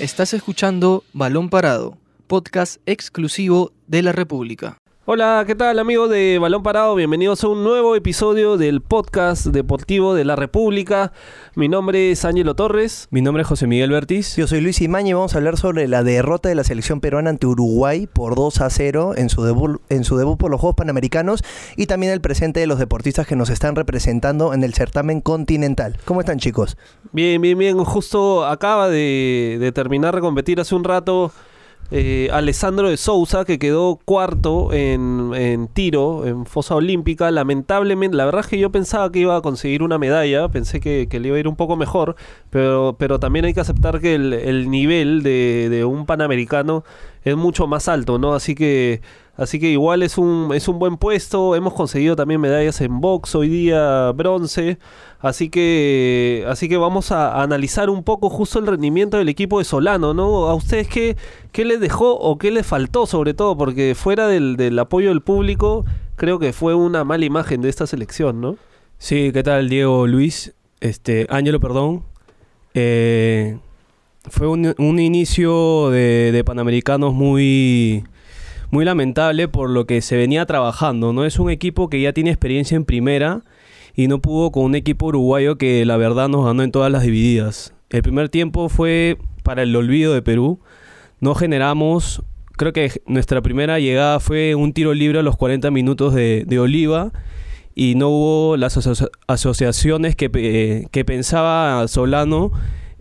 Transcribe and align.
Estás 0.00 0.34
escuchando 0.34 1.04
Balón 1.12 1.48
Parado, 1.48 1.96
podcast 2.26 2.80
exclusivo 2.84 3.70
de 3.86 4.02
la 4.02 4.10
República. 4.10 4.76
Hola, 5.06 5.44
¿qué 5.46 5.54
tal 5.54 5.78
amigos 5.78 6.08
de 6.08 6.38
Balón 6.38 6.62
Parado? 6.62 6.94
Bienvenidos 6.94 7.44
a 7.44 7.48
un 7.48 7.62
nuevo 7.62 7.94
episodio 7.94 8.56
del 8.56 8.80
podcast 8.80 9.44
deportivo 9.44 10.14
de 10.14 10.24
la 10.24 10.34
República. 10.34 11.12
Mi 11.54 11.68
nombre 11.68 12.10
es 12.10 12.24
Ángelo 12.24 12.54
Torres. 12.54 13.06
Mi 13.10 13.20
nombre 13.20 13.42
es 13.42 13.46
José 13.46 13.66
Miguel 13.66 13.90
Bertiz. 13.90 14.34
Yo 14.36 14.46
soy 14.46 14.62
Luis 14.62 14.80
Imaña 14.80 15.10
y 15.10 15.12
vamos 15.12 15.34
a 15.34 15.36
hablar 15.36 15.58
sobre 15.58 15.88
la 15.88 16.02
derrota 16.02 16.48
de 16.48 16.54
la 16.54 16.64
selección 16.64 17.02
peruana 17.02 17.28
ante 17.28 17.46
Uruguay 17.46 18.08
por 18.10 18.34
2 18.34 18.62
a 18.62 18.70
0 18.70 19.12
en 19.18 19.28
su 19.28 19.42
debut, 19.44 19.78
en 19.90 20.04
su 20.04 20.16
debut 20.16 20.38
por 20.38 20.50
los 20.50 20.58
Juegos 20.58 20.76
Panamericanos 20.76 21.44
y 21.76 21.84
también 21.84 22.10
el 22.10 22.22
presente 22.22 22.60
de 22.60 22.66
los 22.66 22.78
deportistas 22.78 23.26
que 23.26 23.36
nos 23.36 23.50
están 23.50 23.76
representando 23.76 24.54
en 24.54 24.64
el 24.64 24.72
certamen 24.72 25.20
continental. 25.20 25.98
¿Cómo 26.06 26.20
están 26.20 26.38
chicos? 26.38 26.78
Bien, 27.12 27.42
bien, 27.42 27.58
bien. 27.58 27.76
Justo 27.84 28.46
acaba 28.46 28.88
de, 28.88 29.58
de 29.60 29.70
terminar 29.70 30.14
de 30.14 30.22
competir 30.22 30.60
hace 30.60 30.74
un 30.74 30.84
rato 30.84 31.30
eh, 31.96 32.28
Alessandro 32.32 32.90
de 32.90 32.96
Sousa, 32.96 33.44
que 33.44 33.60
quedó 33.60 34.00
cuarto 34.04 34.72
en, 34.72 35.30
en, 35.32 35.68
tiro, 35.68 36.26
en 36.26 36.44
fosa 36.44 36.74
olímpica. 36.74 37.30
Lamentablemente, 37.30 38.16
la 38.16 38.24
verdad 38.24 38.40
es 38.40 38.48
que 38.48 38.58
yo 38.58 38.72
pensaba 38.72 39.12
que 39.12 39.20
iba 39.20 39.36
a 39.36 39.42
conseguir 39.42 39.80
una 39.80 39.96
medalla, 39.96 40.48
pensé 40.48 40.80
que, 40.80 41.06
que 41.08 41.20
le 41.20 41.28
iba 41.28 41.36
a 41.36 41.40
ir 41.40 41.46
un 41.46 41.54
poco 41.54 41.76
mejor, 41.76 42.16
pero, 42.50 42.96
pero 42.98 43.20
también 43.20 43.44
hay 43.44 43.54
que 43.54 43.60
aceptar 43.60 44.00
que 44.00 44.16
el, 44.16 44.32
el 44.32 44.70
nivel 44.72 45.22
de, 45.22 45.68
de, 45.70 45.84
un 45.84 46.04
panamericano 46.04 46.82
es 47.22 47.36
mucho 47.36 47.68
más 47.68 47.86
alto, 47.86 48.18
¿no? 48.18 48.34
Así 48.34 48.56
que, 48.56 49.00
así 49.36 49.58
que 49.58 49.68
igual 49.68 50.02
es 50.02 50.18
un, 50.18 50.50
es 50.54 50.68
un 50.68 50.78
buen 50.78 50.96
puesto. 50.96 51.54
Hemos 51.56 51.74
conseguido 51.74 52.16
también 52.16 52.40
medallas 52.40 52.80
en 52.80 53.00
box, 53.00 53.34
hoy 53.34 53.48
día 53.48 54.10
bronce. 54.12 54.78
Así 55.20 55.48
que, 55.48 56.44
así 56.48 56.68
que 56.68 56.76
vamos 56.76 57.10
a, 57.10 57.42
analizar 57.42 57.88
un 57.88 58.02
poco 58.02 58.28
justo 58.28 58.58
el 58.58 58.66
rendimiento 58.66 59.16
del 59.16 59.30
equipo 59.30 59.58
de 59.58 59.64
Solano, 59.64 60.12
¿no? 60.12 60.48
¿A 60.48 60.54
ustedes 60.54 60.86
qué, 60.86 61.16
qué 61.50 61.64
les 61.64 61.80
dejó 61.80 62.14
o 62.14 62.36
qué 62.36 62.50
les 62.50 62.66
faltó 62.66 63.06
sobre 63.06 63.32
todo? 63.32 63.56
Porque 63.56 63.94
fuera 63.94 64.28
del, 64.28 64.56
del, 64.56 64.78
apoyo 64.78 65.08
del 65.08 65.22
público, 65.22 65.86
creo 66.16 66.38
que 66.38 66.52
fue 66.52 66.74
una 66.74 67.04
mala 67.04 67.24
imagen 67.24 67.62
de 67.62 67.70
esta 67.70 67.86
selección, 67.86 68.40
¿no? 68.40 68.56
Sí, 68.98 69.30
¿qué 69.32 69.42
tal 69.42 69.68
Diego 69.70 70.06
Luis? 70.06 70.52
Este, 70.80 71.26
Ángelo, 71.30 71.58
perdón. 71.58 72.04
Eh, 72.74 73.56
fue 74.28 74.46
un, 74.46 74.74
un 74.78 74.98
inicio 74.98 75.90
de, 75.90 76.32
de, 76.32 76.44
Panamericanos 76.44 77.14
muy, 77.14 78.04
muy 78.74 78.84
lamentable 78.84 79.46
por 79.46 79.70
lo 79.70 79.86
que 79.86 80.02
se 80.02 80.16
venía 80.16 80.46
trabajando, 80.46 81.12
¿no? 81.12 81.24
Es 81.24 81.38
un 81.38 81.48
equipo 81.48 81.88
que 81.88 82.00
ya 82.00 82.12
tiene 82.12 82.30
experiencia 82.30 82.74
en 82.74 82.84
primera 82.84 83.44
y 83.94 84.08
no 84.08 84.20
pudo 84.20 84.50
con 84.50 84.64
un 84.64 84.74
equipo 84.74 85.06
uruguayo 85.06 85.56
que 85.58 85.84
la 85.86 85.96
verdad 85.96 86.28
nos 86.28 86.44
ganó 86.44 86.64
en 86.64 86.72
todas 86.72 86.90
las 86.90 87.04
divididas. 87.04 87.72
El 87.88 88.02
primer 88.02 88.30
tiempo 88.30 88.68
fue 88.68 89.16
para 89.44 89.62
el 89.62 89.76
olvido 89.76 90.12
de 90.12 90.22
Perú. 90.22 90.58
No 91.20 91.36
generamos, 91.36 92.24
creo 92.56 92.72
que 92.72 92.90
nuestra 93.06 93.42
primera 93.42 93.78
llegada 93.78 94.18
fue 94.18 94.56
un 94.56 94.72
tiro 94.72 94.92
libre 94.92 95.20
a 95.20 95.22
los 95.22 95.36
40 95.36 95.70
minutos 95.70 96.12
de, 96.12 96.58
Oliva 96.58 97.12
y 97.76 97.94
no 97.94 98.08
hubo 98.08 98.56
las 98.56 98.76
aso 98.76 99.08
asociaciones 99.28 100.16
que, 100.16 100.28
eh, 100.34 100.88
que, 100.90 101.04
pensaba 101.04 101.86
Solano 101.86 102.50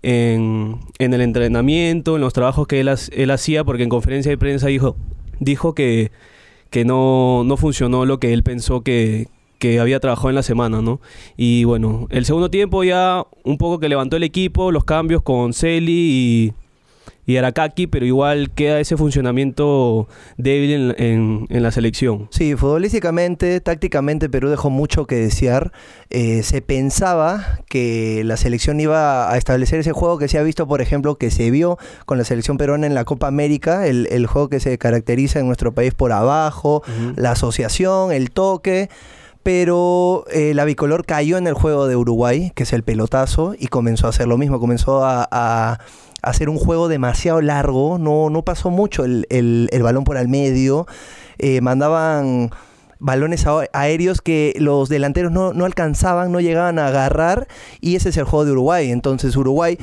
en, 0.04 0.78
en, 1.00 1.16
el 1.16 1.22
entrenamiento, 1.22 2.14
en 2.14 2.22
los 2.22 2.34
trabajos 2.34 2.68
que 2.68 2.80
él, 2.80 2.92
él, 3.12 3.32
hacía, 3.32 3.64
porque 3.64 3.82
en 3.82 3.90
conferencia 3.90 4.30
de 4.30 4.38
prensa 4.38 4.68
dijo, 4.68 4.98
dijo 5.44 5.73
que, 5.73 6.11
que 6.69 6.86
no, 6.86 7.44
no 7.45 7.58
funcionó 7.58 8.05
lo 8.05 8.19
que 8.19 8.33
él 8.33 8.44
pensó 8.44 8.81
que, 8.81 9.27
que 9.59 9.80
había 9.80 9.99
trabajado 9.99 10.30
en 10.30 10.36
la 10.36 10.44
semana, 10.44 10.81
¿no? 10.81 10.99
Y 11.38 11.63
bueno, 11.63 12.08
el 12.09 12.25
segundo 12.25 12.49
tiempo 12.49 12.83
ya 12.83 13.25
un 13.44 13.58
poco 13.58 13.80
que 13.80 13.89
levantó 13.89 14.17
el 14.17 14.23
equipo, 14.23 14.71
los 14.71 14.83
cambios 14.83 15.21
con 15.21 15.53
Celi 15.53 15.94
y, 15.94 16.53
y 17.26 17.38
Arakaki, 17.38 17.88
pero 17.88 18.06
igual 18.06 18.52
queda 18.52 18.80
ese 18.80 18.98
funcionamiento 18.98 20.08
débil 20.38 20.72
en, 20.72 20.96
en, 20.98 21.48
en, 21.50 21.64
la 21.64 21.72
selección. 21.72 22.28
Sí, 22.32 22.56
futbolísticamente, 22.56 23.60
tácticamente 23.61 24.30
Perú 24.30 24.50
dejó 24.50 24.70
mucho 24.70 25.06
que 25.08 25.16
desear. 25.16 25.72
Eh, 26.10 26.44
se 26.44 26.62
pensaba 26.62 27.62
que 27.70 28.23
la 28.26 28.38
selección 28.38 28.80
iba 28.80 29.32
a 29.32 29.38
establecer 29.38 29.80
ese 29.80 29.94
juego 29.94 30.17
que 30.17 30.28
se 30.28 30.38
ha 30.38 30.44
visto, 30.44 30.67
por 30.67 30.82
ejemplo, 30.82 31.16
que 31.16 31.32
se 31.32 31.50
vio 31.50 31.78
con 32.06 32.17
la 32.17 32.23
selección 32.26 32.58
peruana 32.58 32.88
en 32.88 32.94
la 32.94 33.06
Copa 33.06 33.28
América, 33.28 33.88
el, 33.88 34.08
el 34.12 34.28
juego 34.28 34.50
que 34.50 34.60
se 34.60 34.78
caracteriza 34.78 35.39
en 35.39 35.48
nuestro 35.48 35.73
país 35.73 35.94
por 35.94 36.12
abajo, 36.12 36.83
uh 36.86 36.92
-huh. 36.92 37.14
la 37.16 37.32
asociación, 37.32 38.12
el 38.12 38.32
toque 38.32 38.89
pero 39.43 40.23
eh, 40.31 40.54
la 40.54 40.65
bicolor 40.65 41.05
cayó 41.05 41.37
en 41.37 41.48
el 41.48 41.54
juego 41.54 41.87
de 41.87 41.95
Uruguay, 41.95 42.52
que 42.55 42.64
es 42.64 42.73
el 42.73 42.83
pelotazo, 42.83 43.54
y 43.58 43.67
comenzó 43.67 44.08
a 44.08 44.09
hacer 44.09 44.27
lo 44.27 44.37
mismo, 44.37 44.59
comenzó 44.59 45.04
a, 45.04 45.80
hacer 46.21 46.48
un 46.48 46.58
juego 46.58 46.87
demasiado 46.87 47.42
largo, 47.42 47.98
no, 47.99 48.30
no 48.30 48.43
pasó 48.43 48.70
mucho 48.70 49.03
el 49.03 49.82
balón 49.83 50.05
por 50.05 50.15
al 50.15 50.30
medio, 50.30 50.87
eh, 51.37 51.61
mandaban 51.61 52.52
balones 53.03 53.45
aéreos 53.73 54.21
que 54.21 54.55
los 54.58 54.87
delanteros 54.87 55.31
no, 55.31 55.52
no, 55.52 55.65
alcanzaban, 55.65 56.31
no 56.31 56.39
llegaban 56.39 56.80
a 56.80 56.87
agarrar 56.87 57.47
y 57.81 57.95
ese 57.95 58.09
es 58.09 58.17
el 58.17 58.23
juego 58.23 58.45
de 58.45 58.53
Uruguay. 58.53 58.91
Entonces 58.91 59.36
Uruguay, 59.36 59.77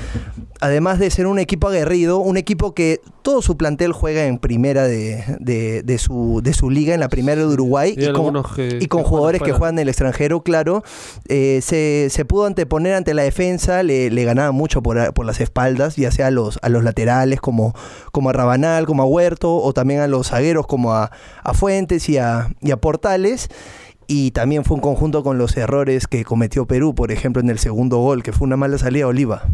además 0.61 0.99
de 0.99 1.11
ser 1.11 1.27
un 1.27 1.39
equipo 1.39 1.69
aguerrido, 1.69 2.19
un 2.19 2.39
equipo 2.39 2.75
que 2.75 3.03
todo 3.23 3.43
su 3.43 3.59
plantel 3.59 3.93
juega 3.93 4.25
en 4.25 4.39
primera 4.39 4.85
de, 4.85 5.23
de, 5.39 5.83
de 5.83 5.99
su, 5.99 6.41
de 6.43 6.55
su 6.55 6.71
liga, 6.71 6.95
en 6.95 7.01
la 7.01 7.09
primera 7.09 7.41
de 7.41 7.47
Uruguay, 7.47 7.95
y, 7.97 8.07
y, 8.07 8.13
con, 8.13 8.43
que, 8.55 8.79
y 8.81 8.87
con 8.87 9.03
que 9.03 9.09
jugadores 9.09 9.43
que 9.43 9.53
juegan 9.53 9.75
en 9.75 9.81
el 9.81 9.89
extranjero, 9.89 10.43
claro, 10.43 10.83
eh, 11.29 11.61
se, 11.63 12.09
se, 12.11 12.25
pudo 12.25 12.47
anteponer 12.47 12.95
ante 12.95 13.13
la 13.13 13.23
defensa, 13.23 13.83
le, 13.83 14.11
le 14.11 14.25
ganaba 14.25 14.53
mucho 14.53 14.83
por, 14.83 15.13
por, 15.13 15.27
las 15.27 15.41
espaldas, 15.41 15.97
ya 15.97 16.11
sea 16.11 16.29
a 16.29 16.31
los, 16.31 16.59
a 16.63 16.71
los 16.71 16.83
laterales 16.83 17.41
como, 17.41 17.75
como 18.13 18.31
a 18.31 18.33
Rabanal, 18.33 18.87
como 18.87 19.03
a 19.03 19.07
Huerto, 19.07 19.55
o 19.57 19.73
también 19.75 20.01
a 20.01 20.07
los 20.07 20.29
zagueros 20.29 20.67
como 20.67 20.95
a, 20.95 21.11
a 21.45 21.55
Fuentes 21.55 22.09
y 22.09 22.17
a, 22.17 22.49
y 22.61 22.71
a 22.71 22.81
Y 24.07 24.33
también 24.33 24.65
fue 24.65 24.75
un 24.75 24.81
conjunto 24.81 25.23
con 25.23 25.39
los 25.39 25.57
errores 25.57 26.07
que 26.07 26.25
cometió 26.25 26.67
Perú, 26.67 26.95
por 26.95 27.13
ejemplo, 27.13 27.41
en 27.41 27.49
el 27.49 27.59
segundo 27.59 27.99
gol, 27.99 28.23
que 28.23 28.33
fue 28.33 28.47
una 28.47 28.57
mala 28.57 28.77
salida 28.77 29.05
a 29.05 29.09
Oliva. 29.09 29.45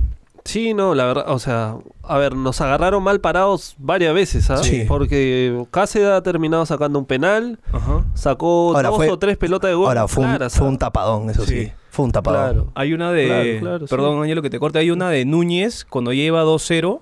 Sí, 0.46 0.74
no, 0.74 0.94
la 0.94 1.06
verdad, 1.06 1.24
o 1.28 1.38
sea, 1.40 1.76
a 2.04 2.18
ver, 2.18 2.36
nos 2.36 2.60
agarraron 2.60 3.02
mal 3.02 3.20
parados 3.20 3.74
varias 3.78 4.14
veces, 4.14 4.44
¿sabes? 4.44 4.62
¿ah? 4.62 4.64
Sí. 4.64 4.84
Porque 4.86 5.66
Cáceres 5.72 6.08
ha 6.08 6.22
terminado 6.22 6.64
sacando 6.64 7.00
un 7.00 7.04
penal, 7.04 7.58
Ajá. 7.72 8.04
sacó 8.14 8.76
ahora 8.76 8.90
dos 8.90 8.96
fue, 8.96 9.10
o 9.10 9.18
tres 9.18 9.36
pelotas 9.36 9.70
de 9.70 9.74
gol. 9.74 9.88
Ahora 9.88 10.06
fue, 10.06 10.22
claras, 10.22 10.54
un, 10.54 10.58
fue 10.58 10.68
un, 10.68 10.78
tapadón, 10.78 11.30
eso 11.30 11.44
sí. 11.44 11.64
sí. 11.64 11.72
Fue 11.90 12.04
un 12.04 12.12
tapadón. 12.12 12.52
Claro. 12.52 12.72
Hay 12.76 12.92
una 12.92 13.10
de. 13.10 13.26
Claro, 13.26 13.60
claro, 13.60 13.86
perdón, 13.86 14.22
Ángelo, 14.22 14.40
que 14.40 14.50
te 14.50 14.60
corte. 14.60 14.78
Hay 14.78 14.90
una 14.90 15.10
de 15.10 15.24
Núñez 15.24 15.84
cuando 15.84 16.12
lleva 16.12 16.44
2-0 16.44 17.00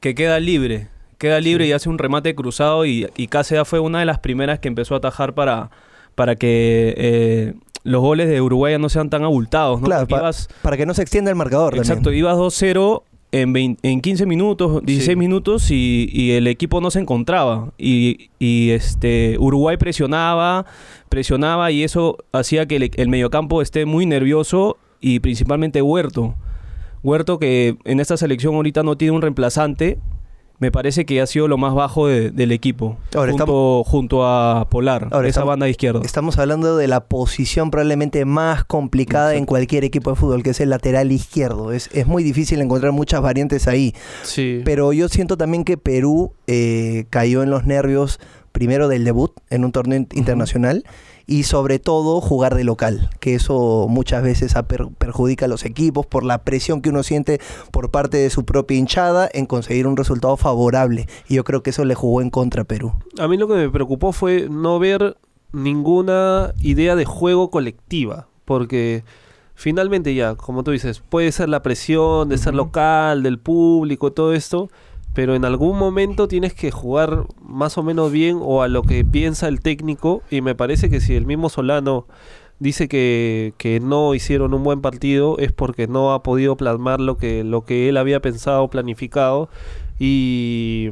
que 0.00 0.14
queda 0.14 0.40
libre. 0.40 0.88
Queda 1.20 1.38
libre 1.38 1.68
y 1.68 1.72
hace 1.72 1.88
un 1.88 1.98
remate 1.98 2.34
cruzado. 2.34 2.84
Y, 2.84 3.06
y 3.16 3.28
Cáceres 3.28 3.68
fue 3.68 3.78
una 3.78 4.00
de 4.00 4.06
las 4.06 4.18
primeras 4.18 4.58
que 4.58 4.66
empezó 4.66 4.94
a 4.94 4.98
atajar 4.98 5.34
para 5.34 5.70
para 6.20 6.36
que 6.36 6.94
eh, 6.98 7.54
los 7.82 8.02
goles 8.02 8.28
de 8.28 8.42
Uruguay 8.42 8.76
no 8.78 8.90
sean 8.90 9.08
tan 9.08 9.24
abultados. 9.24 9.80
¿no? 9.80 9.86
Claro, 9.86 10.06
pa 10.06 10.18
ibas... 10.18 10.48
para 10.60 10.76
que 10.76 10.84
no 10.84 10.92
se 10.92 11.00
extienda 11.00 11.30
el 11.30 11.36
marcador. 11.36 11.78
Exacto, 11.78 12.04
también. 12.04 12.24
ibas 12.24 12.36
2-0 12.36 13.02
en, 13.32 13.78
en 13.82 14.00
15 14.00 14.26
minutos, 14.26 14.82
16 14.84 15.06
sí. 15.06 15.16
minutos 15.16 15.70
y, 15.70 16.10
y, 16.12 16.32
el 16.32 16.46
equipo 16.46 16.80
no 16.82 16.90
se 16.90 16.98
encontraba. 16.98 17.72
Y, 17.78 18.28
y, 18.38 18.70
este 18.72 19.36
Uruguay 19.38 19.78
presionaba, 19.78 20.66
presionaba 21.08 21.70
y 21.70 21.84
eso 21.84 22.18
hacía 22.32 22.66
que 22.66 22.76
el, 22.76 22.90
el 22.94 23.08
mediocampo 23.08 23.62
esté 23.62 23.86
muy 23.86 24.04
nervioso 24.04 24.76
y 25.00 25.20
principalmente 25.20 25.80
Huerto. 25.80 26.34
Huerto 27.02 27.38
que 27.38 27.76
en 27.84 27.98
esta 27.98 28.18
selección 28.18 28.56
ahorita 28.56 28.82
no 28.82 28.98
tiene 28.98 29.12
un 29.12 29.22
reemplazante, 29.22 29.98
me 30.60 30.70
parece 30.70 31.06
que 31.06 31.20
ha 31.20 31.26
sido 31.26 31.48
lo 31.48 31.58
más 31.58 31.74
bajo 31.74 32.06
de, 32.06 32.30
del 32.30 32.52
equipo. 32.52 32.98
Ahora, 33.14 33.32
junto, 33.32 33.44
estamos, 33.44 33.88
junto 33.88 34.26
a 34.26 34.68
Polar, 34.68 35.08
ahora, 35.10 35.26
esa 35.26 35.40
estamos, 35.40 35.48
banda 35.48 35.64
de 35.64 35.70
izquierda. 35.70 36.00
Estamos 36.04 36.38
hablando 36.38 36.76
de 36.76 36.86
la 36.86 37.00
posición 37.00 37.70
probablemente 37.70 38.24
más 38.26 38.64
complicada 38.64 39.30
Exacto. 39.30 39.38
en 39.38 39.46
cualquier 39.46 39.84
equipo 39.84 40.10
de 40.10 40.16
fútbol, 40.16 40.42
que 40.42 40.50
es 40.50 40.60
el 40.60 40.70
lateral 40.70 41.10
izquierdo. 41.10 41.72
Es, 41.72 41.88
es 41.92 42.06
muy 42.06 42.22
difícil 42.22 42.60
encontrar 42.60 42.92
muchas 42.92 43.22
variantes 43.22 43.66
ahí. 43.66 43.94
Sí. 44.22 44.60
Pero 44.64 44.92
yo 44.92 45.08
siento 45.08 45.36
también 45.36 45.64
que 45.64 45.78
Perú 45.78 46.34
eh, 46.46 47.06
cayó 47.10 47.42
en 47.42 47.50
los 47.50 47.64
nervios 47.64 48.20
primero 48.52 48.88
del 48.88 49.04
debut 49.04 49.32
en 49.48 49.64
un 49.64 49.72
torneo 49.72 50.06
internacional. 50.12 50.84
Uh 50.84 50.88
-huh 50.88 51.19
y 51.30 51.44
sobre 51.44 51.78
todo 51.78 52.20
jugar 52.20 52.56
de 52.56 52.64
local, 52.64 53.08
que 53.20 53.36
eso 53.36 53.86
muchas 53.88 54.24
veces 54.24 54.52
per 54.66 54.88
perjudica 54.98 55.44
a 55.44 55.48
los 55.48 55.64
equipos 55.64 56.04
por 56.04 56.24
la 56.24 56.38
presión 56.38 56.82
que 56.82 56.88
uno 56.88 57.04
siente 57.04 57.40
por 57.70 57.92
parte 57.92 58.16
de 58.16 58.30
su 58.30 58.44
propia 58.44 58.76
hinchada 58.76 59.30
en 59.32 59.46
conseguir 59.46 59.86
un 59.86 59.96
resultado 59.96 60.36
favorable. 60.36 61.06
Y 61.28 61.36
yo 61.36 61.44
creo 61.44 61.62
que 61.62 61.70
eso 61.70 61.84
le 61.84 61.94
jugó 61.94 62.20
en 62.20 62.30
contra 62.30 62.62
a 62.62 62.64
Perú. 62.64 62.94
A 63.20 63.28
mí 63.28 63.36
lo 63.36 63.46
que 63.46 63.54
me 63.54 63.70
preocupó 63.70 64.10
fue 64.10 64.48
no 64.50 64.80
ver 64.80 65.18
ninguna 65.52 66.52
idea 66.62 66.96
de 66.96 67.04
juego 67.04 67.48
colectiva, 67.48 68.26
porque 68.44 69.04
finalmente 69.54 70.16
ya, 70.16 70.34
como 70.34 70.64
tú 70.64 70.72
dices, 70.72 70.98
puede 70.98 71.30
ser 71.30 71.48
la 71.48 71.62
presión 71.62 72.28
de 72.28 72.38
ser 72.38 72.54
local, 72.54 73.22
del 73.22 73.38
público, 73.38 74.12
todo 74.12 74.34
esto, 74.34 74.68
pero 75.14 75.34
en 75.34 75.44
algún 75.44 75.78
momento 75.78 76.28
tienes 76.28 76.54
que 76.54 76.70
jugar 76.70 77.26
más 77.42 77.78
o 77.78 77.82
menos 77.82 78.12
bien 78.12 78.38
o 78.40 78.62
a 78.62 78.68
lo 78.68 78.82
que 78.82 79.04
piensa 79.04 79.48
el 79.48 79.60
técnico 79.60 80.22
y 80.30 80.40
me 80.40 80.54
parece 80.54 80.88
que 80.88 81.00
si 81.00 81.14
el 81.14 81.26
mismo 81.26 81.48
Solano 81.48 82.06
dice 82.60 82.88
que, 82.88 83.54
que 83.56 83.80
no 83.80 84.14
hicieron 84.14 84.54
un 84.54 84.62
buen 84.62 84.80
partido 84.80 85.36
es 85.38 85.52
porque 85.52 85.88
no 85.88 86.12
ha 86.12 86.22
podido 86.22 86.56
plasmar 86.56 87.00
lo 87.00 87.16
que, 87.16 87.42
lo 87.42 87.64
que 87.64 87.88
él 87.88 87.96
había 87.96 88.20
pensado, 88.20 88.68
planificado. 88.68 89.48
Y, 89.98 90.90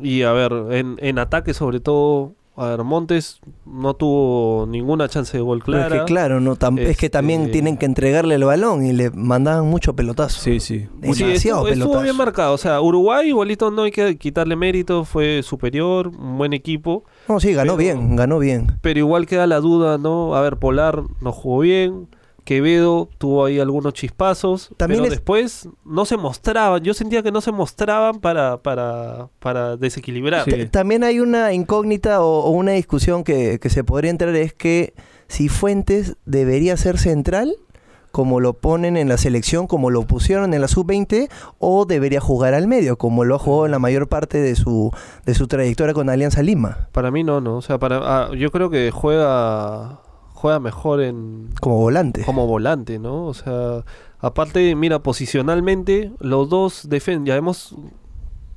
y 0.00 0.22
a 0.22 0.32
ver, 0.32 0.52
en, 0.70 0.96
en 1.00 1.18
ataque 1.18 1.52
sobre 1.52 1.80
todo, 1.80 2.34
a 2.56 2.68
ver, 2.68 2.84
Montes 2.84 3.40
no 3.66 3.94
tuvo 3.94 4.66
ninguna 4.68 5.08
chance 5.08 5.36
de 5.36 5.42
gol 5.42 5.60
Pero 5.66 5.78
clara. 5.78 5.96
es 5.96 6.02
que 6.02 6.06
claro, 6.06 6.40
no, 6.40 6.54
tam- 6.56 6.78
es 6.78 6.96
que 6.96 7.10
también 7.10 7.40
Este- 7.42 7.52
tienen 7.52 7.76
que 7.76 7.86
entregarle 7.86 8.36
el 8.36 8.44
balón 8.44 8.86
y 8.86 8.92
le 8.92 9.10
mandaban 9.10 9.68
mucho 9.68 9.94
pelotazo. 9.96 10.40
Sí, 10.40 10.60
sí. 10.60 10.80
Sí, 10.80 10.88
demasiado 11.00 11.32
estuvo, 11.32 11.58
estuvo 11.68 11.70
pelotazo. 11.70 12.02
bien 12.02 12.16
marcado. 12.16 12.54
O 12.54 12.58
sea, 12.58 12.80
Uruguay 12.80 13.28
igualito 13.28 13.70
no 13.70 13.82
hay 13.82 13.90
que 13.90 14.16
quitarle 14.18 14.54
mérito, 14.56 15.04
fue 15.04 15.42
superior, 15.42 16.08
un 16.08 16.38
buen 16.38 16.52
equipo. 16.52 17.04
No, 17.28 17.40
sí, 17.40 17.52
ganó 17.52 17.76
Pero- 17.76 17.96
bien, 17.96 18.14
ganó 18.16 18.38
bien. 18.38 18.78
Pero 18.82 18.98
igual 19.00 19.26
queda 19.26 19.46
la 19.46 19.60
duda, 19.60 19.98
¿no? 19.98 20.36
A 20.36 20.40
ver, 20.40 20.56
Polar 20.58 21.02
no 21.20 21.32
jugó 21.32 21.60
bien. 21.60 22.08
Quevedo 22.44 23.08
tuvo 23.18 23.44
ahí 23.46 23.58
algunos 23.58 23.94
chispazos. 23.94 24.70
También 24.76 25.00
pero 25.00 25.12
es- 25.12 25.18
después 25.18 25.68
no 25.84 26.04
se 26.04 26.16
mostraban. 26.16 26.82
Yo 26.82 26.94
sentía 26.94 27.22
que 27.22 27.32
no 27.32 27.40
se 27.40 27.52
mostraban 27.52 28.20
para, 28.20 28.58
para, 28.62 29.28
para 29.40 29.76
desequilibrar. 29.76 30.44
Sí. 30.44 30.66
También 30.66 31.04
hay 31.04 31.20
una 31.20 31.52
incógnita 31.52 32.20
o, 32.22 32.40
o 32.44 32.50
una 32.50 32.72
discusión 32.72 33.24
que, 33.24 33.58
que 33.58 33.70
se 33.70 33.82
podría 33.84 34.10
entrar, 34.10 34.34
es 34.36 34.52
que 34.54 34.94
si 35.26 35.48
Fuentes 35.48 36.16
debería 36.26 36.76
ser 36.76 36.98
central, 36.98 37.54
como 38.12 38.38
lo 38.38 38.52
ponen 38.52 38.96
en 38.96 39.08
la 39.08 39.16
selección, 39.18 39.66
como 39.66 39.90
lo 39.90 40.02
pusieron 40.02 40.54
en 40.54 40.60
la 40.60 40.68
sub-20, 40.68 41.28
o 41.58 41.84
debería 41.84 42.20
jugar 42.20 42.54
al 42.54 42.68
medio, 42.68 42.96
como 42.96 43.24
lo 43.24 43.34
ha 43.34 43.38
jugado 43.40 43.64
en 43.64 43.72
la 43.72 43.80
mayor 43.80 44.06
parte 44.08 44.38
de 44.38 44.54
su, 44.54 44.92
de 45.26 45.34
su 45.34 45.48
trayectoria 45.48 45.94
con 45.94 46.08
Alianza 46.08 46.40
Lima, 46.42 46.88
Para 46.92 47.10
mí 47.10 47.24
no, 47.24 47.40
no. 47.40 47.56
O 47.56 47.62
sea, 47.62 47.78
para, 47.78 47.98
ah, 48.04 48.30
yo 48.38 48.52
creo 48.52 48.70
que 48.70 48.92
juega, 48.92 50.00
juega 50.44 50.60
mejor 50.60 51.00
en, 51.00 51.48
como 51.58 51.78
volante. 51.78 52.22
como 52.22 52.46
volante, 52.46 52.98
¿no? 52.98 53.24
O 53.24 53.32
sea, 53.32 53.82
aparte, 54.18 54.74
mira, 54.74 54.98
posicionalmente, 54.98 56.12
los 56.20 56.50
dos 56.50 56.86
defensas, 56.90 57.26
ya 57.28 57.36
hemos, 57.36 57.74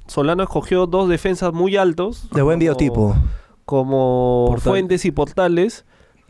Solano 0.05 0.43
escogió 0.43 0.85
dos 0.85 1.07
defensas 1.07 1.53
muy 1.53 1.77
altos. 1.77 2.29
De 2.33 2.41
buen 2.41 2.59
biotipo. 2.59 3.15
Como 3.63 4.47
Portal. 4.49 4.69
Fuentes 4.71 5.05
y 5.05 5.11
Portales. 5.11 5.85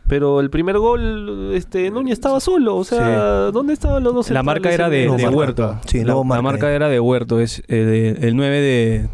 Pero 0.06 0.38
el 0.38 0.48
primer 0.48 0.78
gol, 0.78 1.50
este, 1.54 1.90
Núñez 1.90 2.12
estaba 2.12 2.38
solo. 2.38 2.76
O 2.76 2.84
sea, 2.84 3.50
¿dónde 3.50 3.72
estaban 3.72 4.04
los 4.04 4.14
dos 4.14 4.30
La 4.30 4.44
marca 4.44 4.70
era 4.72 4.88
de, 4.88 5.00
de 5.00 5.08
marca. 5.08 5.30
Huerto. 5.30 5.78
Sí, 5.86 6.04
la, 6.04 6.12
no, 6.12 6.18
la 6.20 6.24
marca. 6.24 6.42
marca 6.42 6.70
era 6.72 6.88
de 6.88 7.00
Huerto, 7.00 7.40
es 7.40 7.64
eh, 7.66 7.74
de- 7.76 8.28
el 8.28 8.36
9 8.36 8.60
de, 8.60 9.08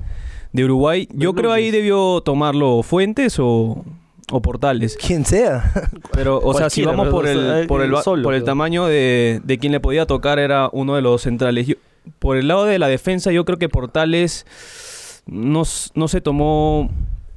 de 0.52 0.64
Uruguay. 0.66 1.08
Yo 1.14 1.32
De 1.32 1.40
creo 1.40 1.52
ahí 1.52 1.70
debió 1.70 2.20
tomarlo 2.20 2.82
Fuentes 2.82 3.38
o, 3.40 3.82
o 4.30 4.40
Portales. 4.40 4.96
Quien 4.96 5.24
sea. 5.24 5.72
Pero, 6.12 6.40
o 6.42 6.54
sea, 6.54 6.70
si 6.70 6.84
vamos 6.84 7.08
por 7.08 7.26
el, 7.26 7.66
por 7.66 7.82
el, 7.82 7.94
solo, 8.02 8.22
por 8.22 8.40
tamaño 8.42 8.86
de, 8.86 9.40
de 9.44 9.58
quien 9.58 9.72
le 9.72 9.80
podía 9.80 10.06
tocar, 10.06 10.38
era 10.38 10.68
uno 10.72 10.94
de 10.96 11.02
los 11.02 11.22
centrales. 11.22 11.66
Yo- 11.66 11.76
por 12.18 12.36
el 12.36 12.48
lado 12.48 12.64
de 12.66 12.78
la 12.78 12.88
defensa, 12.88 13.32
yo 13.32 13.44
creo 13.46 13.58
que 13.58 13.68
Portales 13.70 14.44
no, 15.26 15.62
no 15.94 16.08
se 16.08 16.20
tomó 16.20 16.90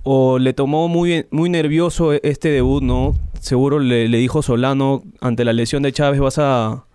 o 0.04 0.40
le 0.40 0.54
tomó 0.54 0.88
muy, 0.88 1.26
muy 1.32 1.50
nervioso 1.50 2.14
e- 2.14 2.20
este 2.24 2.50
debut, 2.50 2.84
¿no? 2.84 3.14
Seguro 3.40 3.80
le, 3.80 4.08
le 4.10 4.18
dijo 4.18 4.42
Solano 4.42 5.04
ante 5.22 5.46
la 5.46 5.54
lesión 5.54 5.84
de 5.84 5.92
Chávez 5.94 6.20
vas 6.20 6.38
a, 6.38 6.86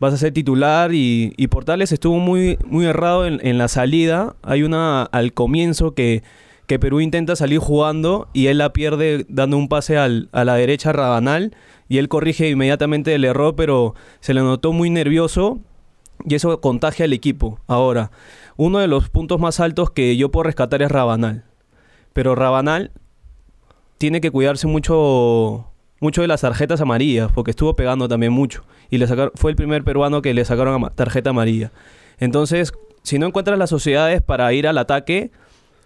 vas 0.00 0.12
a 0.14 0.16
ser 0.18 0.32
titular 0.32 0.92
y, 0.92 1.32
y 1.36 1.46
Portales 1.48 1.92
estuvo 1.92 2.18
muy, 2.18 2.58
muy 2.66 2.84
errado 2.86 3.26
en, 3.26 3.40
en 3.46 3.56
la 3.58 3.68
salida. 3.68 4.36
Hay 4.42 4.62
una 4.62 5.02
al 5.04 5.32
comienzo 5.32 5.94
que, 5.94 6.22
que 6.66 6.78
Perú 6.78 7.00
intenta 7.00 7.36
salir 7.36 7.58
jugando 7.58 8.28
y 8.32 8.46
él 8.46 8.58
la 8.58 8.72
pierde 8.72 9.26
dando 9.28 9.56
un 9.58 9.68
pase 9.68 9.98
al- 9.98 10.28
a 10.32 10.44
la 10.44 10.54
derecha 10.54 10.92
Rabanal 10.92 11.54
y 11.88 11.98
él 11.98 12.08
corrige 12.08 12.48
inmediatamente 12.48 13.14
el 13.14 13.24
error, 13.24 13.54
pero 13.56 13.94
se 14.20 14.32
le 14.34 14.40
notó 14.40 14.72
muy 14.72 14.88
nervioso 14.90 15.60
y 16.24 16.34
eso 16.34 16.60
contagia 16.60 17.04
al 17.04 17.12
equipo. 17.12 17.58
Ahora, 17.66 18.10
uno 18.56 18.78
de 18.78 18.86
los 18.86 19.10
puntos 19.10 19.38
más 19.40 19.60
altos 19.60 19.90
que 19.90 20.16
yo 20.16 20.30
puedo 20.30 20.44
rescatar 20.44 20.80
es 20.82 20.90
Rabanal. 20.90 21.44
Pero 22.12 22.34
Rabanal 22.34 22.92
tiene 23.98 24.20
que 24.20 24.30
cuidarse 24.30 24.66
mucho 24.66 25.66
mucho 26.00 26.20
de 26.20 26.28
las 26.28 26.42
tarjetas 26.42 26.80
amarillas, 26.82 27.30
porque 27.32 27.50
estuvo 27.52 27.74
pegando 27.76 28.08
también 28.08 28.32
mucho. 28.32 28.64
Y 28.90 28.98
le 28.98 29.06
fue 29.34 29.50
el 29.50 29.56
primer 29.56 29.84
peruano 29.84 30.20
que 30.20 30.34
le 30.34 30.44
sacaron 30.44 30.90
tarjeta 30.94 31.30
amarilla. 31.30 31.72
Entonces, 32.18 32.74
si 33.02 33.18
no 33.18 33.26
encuentras 33.26 33.58
las 33.58 33.70
sociedades 33.70 34.20
para 34.20 34.52
ir 34.52 34.68
al 34.68 34.76
ataque, 34.76 35.30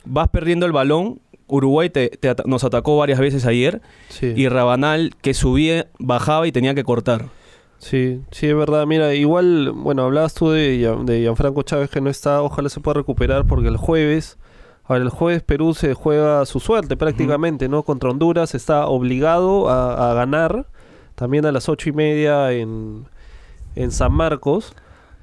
vas 0.09 0.29
perdiendo 0.29 0.67
el 0.67 0.73
balón. 0.73 1.21
Uruguay 1.47 1.89
te- 1.89 2.19
nos 2.45 2.63
atacó 2.65 2.99
varias 2.99 3.19
veces 3.19 3.47
ayer. 3.47 3.81
Sí. 4.09 4.33
Y 4.37 4.49
Rabanal, 4.49 5.15
que 5.23 5.33
subía, 5.35 5.87
bajaba 5.99 6.47
y 6.47 6.53
tenía 6.53 6.75
que 6.75 6.85
cortar. 6.85 7.27
Sí, 7.79 8.21
sí, 8.33 8.49
es 8.49 8.57
verdad. 8.57 8.87
Mira, 8.87 9.15
igual, 9.15 9.71
bueno, 9.73 10.03
hablabas 10.03 10.35
tú 10.35 10.51
de, 10.51 10.77
de 11.05 11.21
Gianfranco 11.21 11.63
Chávez 11.63 11.89
que 11.91 12.01
no 12.01 12.11
está, 12.11 12.43
ojalá 12.43 12.69
se 12.69 12.81
pueda 12.81 12.95
recuperar 12.95 13.47
porque 13.47 13.69
el 13.69 13.77
jueves, 13.77 14.37
a 14.85 14.95
ver, 14.95 15.03
el 15.03 15.11
jueves 15.11 15.43
Perú 15.45 15.75
se 15.75 15.95
juega 15.95 16.45
su 16.45 16.59
suerte 16.61 16.97
prácticamente, 16.97 17.69
¿no? 17.69 17.83
Contra 17.85 18.11
Honduras 18.11 18.55
está 18.57 18.87
obligado 18.89 19.69
a, 19.71 20.11
a 20.11 20.15
ganar, 20.15 20.67
también 21.15 21.47
a 21.47 21.53
las 21.53 21.69
ocho 21.69 21.89
y 21.89 21.93
media 21.93 22.53
en, 22.53 23.05
en 23.77 23.91
San 23.93 24.13
Marcos, 24.13 24.75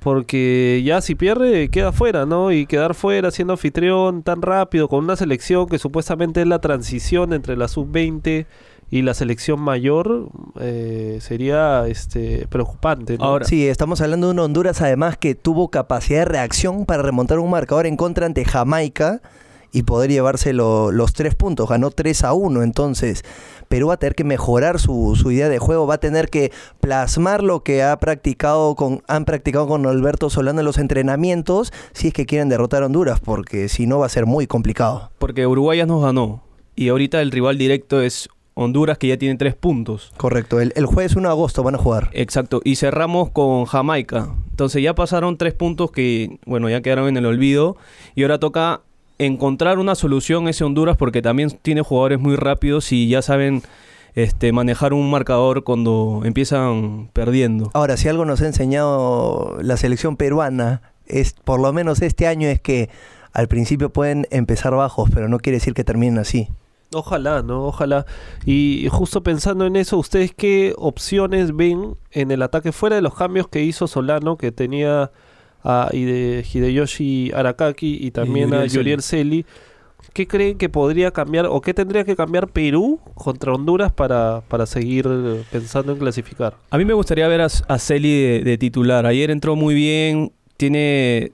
porque 0.06 0.84
ya 0.86 1.02
si 1.02 1.16
pierde 1.16 1.68
queda 1.70 1.92
fuera, 1.92 2.28
¿no? 2.28 2.52
Y 2.52 2.68
quedar 2.68 2.94
fuera 2.94 3.32
siendo 3.32 3.54
anfitrión 3.54 4.22
tan 4.22 4.44
rápido 4.44 4.88
con 4.88 5.04
una 5.04 5.16
selección 5.16 5.66
que 5.66 5.80
supuestamente 5.80 6.42
es 6.42 6.48
la 6.48 6.62
transición 6.62 7.34
entre 7.34 7.58
la 7.58 7.68
sub-20 7.68 8.46
y 8.92 9.02
la 9.02 9.16
selección 9.16 9.60
mayor 9.60 10.30
eh, 10.60 11.18
sería 11.22 11.88
este 11.88 12.46
preocupante. 12.50 13.18
¿no? 13.18 13.26
Ahora, 13.26 13.46
Sí, 13.46 13.68
estamos 13.68 14.00
hablando 14.00 14.28
de 14.28 14.34
un 14.34 14.40
Honduras 14.42 14.80
además 14.84 15.18
que 15.18 15.34
tuvo 15.34 15.70
capacidad 15.70 16.20
de 16.20 16.26
reacción 16.26 16.86
para 16.86 17.02
remontar 17.02 17.40
un 17.40 17.50
marcador 17.50 17.88
en 17.88 17.98
contra 17.98 18.28
ante 18.28 18.46
Jamaica 18.46 19.24
y 19.76 19.84
poder 19.84 20.10
llevarse 20.10 20.54
lo- 20.54 20.92
los 20.92 21.14
tres 21.14 21.36
puntos. 21.36 21.68
Ganó 21.70 21.92
3 21.92 22.24
a 22.24 22.34
1, 22.34 22.64
entonces 22.64 23.24
Perú 23.68 23.88
va 23.88 23.96
a 23.96 23.98
tener 23.98 24.16
que 24.16 24.24
mejorar 24.24 24.80
su, 24.80 25.16
su 25.16 25.32
idea 25.32 25.50
de 25.50 25.60
juego, 25.60 25.86
va 25.86 25.96
a 25.96 26.00
tener 26.00 26.30
que 26.30 26.52
plasmar 26.80 27.44
lo 27.44 27.62
que 27.64 27.84
ha 27.84 27.98
practicado 28.00 28.76
con, 28.76 29.04
han 29.08 29.26
practicado 29.26 29.68
con 29.68 29.86
Alberto 29.86 30.30
Solano 30.30 30.60
en 30.62 30.66
los 30.66 30.78
entrenamientos 30.78 31.74
si 31.94 32.08
es 32.08 32.14
que 32.14 32.26
quieren 32.26 32.48
derrotar 32.50 32.84
a 32.84 32.86
Honduras, 32.86 33.20
porque 33.20 33.68
si 33.70 33.86
no 33.88 34.00
va 34.00 34.06
a 34.06 34.10
ser 34.10 34.26
muy 34.26 34.48
complicado. 34.48 35.12
porque 35.20 35.46
Uruguay 35.48 35.80
ya 35.80 35.86
nos 35.86 36.02
ganó. 36.04 36.42
Y 36.76 36.90
ahorita 36.90 37.22
el 37.22 37.32
rival 37.32 37.58
directo 37.58 38.02
es 38.02 38.30
Honduras, 38.54 38.98
que 38.98 39.08
ya 39.10 39.18
tiene 39.18 39.36
tres 39.38 39.56
puntos. 39.56 40.14
Correcto, 40.16 40.62
el, 40.62 40.72
el 40.78 40.86
jueves 40.86 41.16
1 41.18 41.28
de 41.28 41.32
agosto 41.34 41.62
van 41.64 41.76
a 41.76 41.78
jugar. 41.78 42.10
Exacto, 42.14 42.62
y 42.64 42.78
cerramos 42.78 43.30
con 43.32 43.66
Jamaica. 43.66 44.30
Entonces 44.52 44.82
ya 44.82 44.96
pasaron 44.96 45.38
tres 45.38 45.54
puntos 45.54 45.92
que, 45.92 46.40
bueno, 46.46 46.70
ya 46.70 46.80
quedaron 46.82 47.10
en 47.10 47.18
el 47.18 47.26
olvido. 47.26 47.76
Y 48.16 48.22
ahora 48.24 48.40
toca 48.40 48.82
encontrar 49.18 49.80
una 49.80 49.96
solución 49.96 50.48
ese 50.48 50.64
Honduras 50.64 50.98
porque 50.98 51.22
también 51.22 51.52
tiene 51.62 51.82
jugadores 51.82 52.20
muy 52.20 52.36
rápidos 52.36 52.92
y 52.92 53.08
ya 53.08 53.22
saben 53.22 53.64
este, 54.16 54.52
manejar 54.52 54.94
un 54.94 55.10
marcador 55.10 55.64
cuando 55.64 56.22
empiezan 56.24 57.10
perdiendo. 57.14 57.70
Ahora, 57.74 57.98
si 57.98 58.08
algo 58.08 58.26
nos 58.26 58.42
ha 58.42 58.48
enseñado 58.48 59.58
la 59.62 59.78
selección 59.78 60.18
peruana, 60.18 60.82
es 61.06 61.34
por 61.34 61.60
lo 61.60 61.72
menos 61.74 62.02
este 62.02 62.28
año, 62.28 62.48
es 62.48 62.60
que 62.60 62.90
al 63.34 63.48
principio 63.48 63.92
pueden 63.92 64.28
empezar 64.32 64.74
bajos, 64.74 65.10
pero 65.14 65.28
no 65.28 65.40
quiere 65.40 65.58
decir 65.58 65.74
que 65.74 65.84
terminen 65.84 66.20
así. 66.20 66.48
Ojalá, 66.94 67.42
¿no? 67.42 67.66
Ojalá. 67.66 68.06
Y 68.46 68.88
justo 68.90 69.22
pensando 69.22 69.66
en 69.66 69.76
eso, 69.76 69.98
¿ustedes 69.98 70.34
qué 70.34 70.74
opciones 70.78 71.54
ven 71.56 71.98
en 72.12 72.32
el 72.32 72.42
ataque 72.42 72.72
fuera 72.72 72.96
de 72.96 73.02
los 73.02 73.16
cambios 73.16 73.50
que 73.50 73.64
hizo 73.64 73.88
Solano, 73.88 74.38
que 74.38 74.54
tenía 74.54 75.12
a 75.66 75.90
Hide- 75.92 76.44
Hideyoshi 76.46 77.32
Arakaki 77.34 77.98
y 78.00 78.12
también 78.12 78.54
a 78.54 78.66
Yuriel 78.68 79.02
Celi. 79.02 79.46
¿Qué 80.14 80.28
creen 80.28 80.58
que 80.58 80.70
podría 80.70 81.12
cambiar 81.12 81.48
o 81.48 81.60
qué 81.60 81.74
tendría 81.74 82.06
que 82.06 82.16
cambiar 82.16 82.48
Perú 82.48 83.00
contra 83.16 83.52
Honduras 83.54 83.92
para, 83.92 84.42
para 84.48 84.66
seguir 84.66 85.06
eh, 85.10 85.44
pensando 85.52 85.92
en 85.92 85.98
clasificar? 85.98 86.56
A 86.70 86.78
mí 86.78 86.86
me 86.86 86.94
gustaría 86.94 87.28
ver 87.28 87.42
a, 87.42 87.48
a 87.68 87.80
Celi 87.80 88.22
de, 88.22 88.42
de 88.44 88.58
titular. 88.58 89.06
Ayer 89.06 89.30
entró 89.32 89.56
muy 89.58 89.74
bien, 89.74 90.32
tiene 90.56 91.32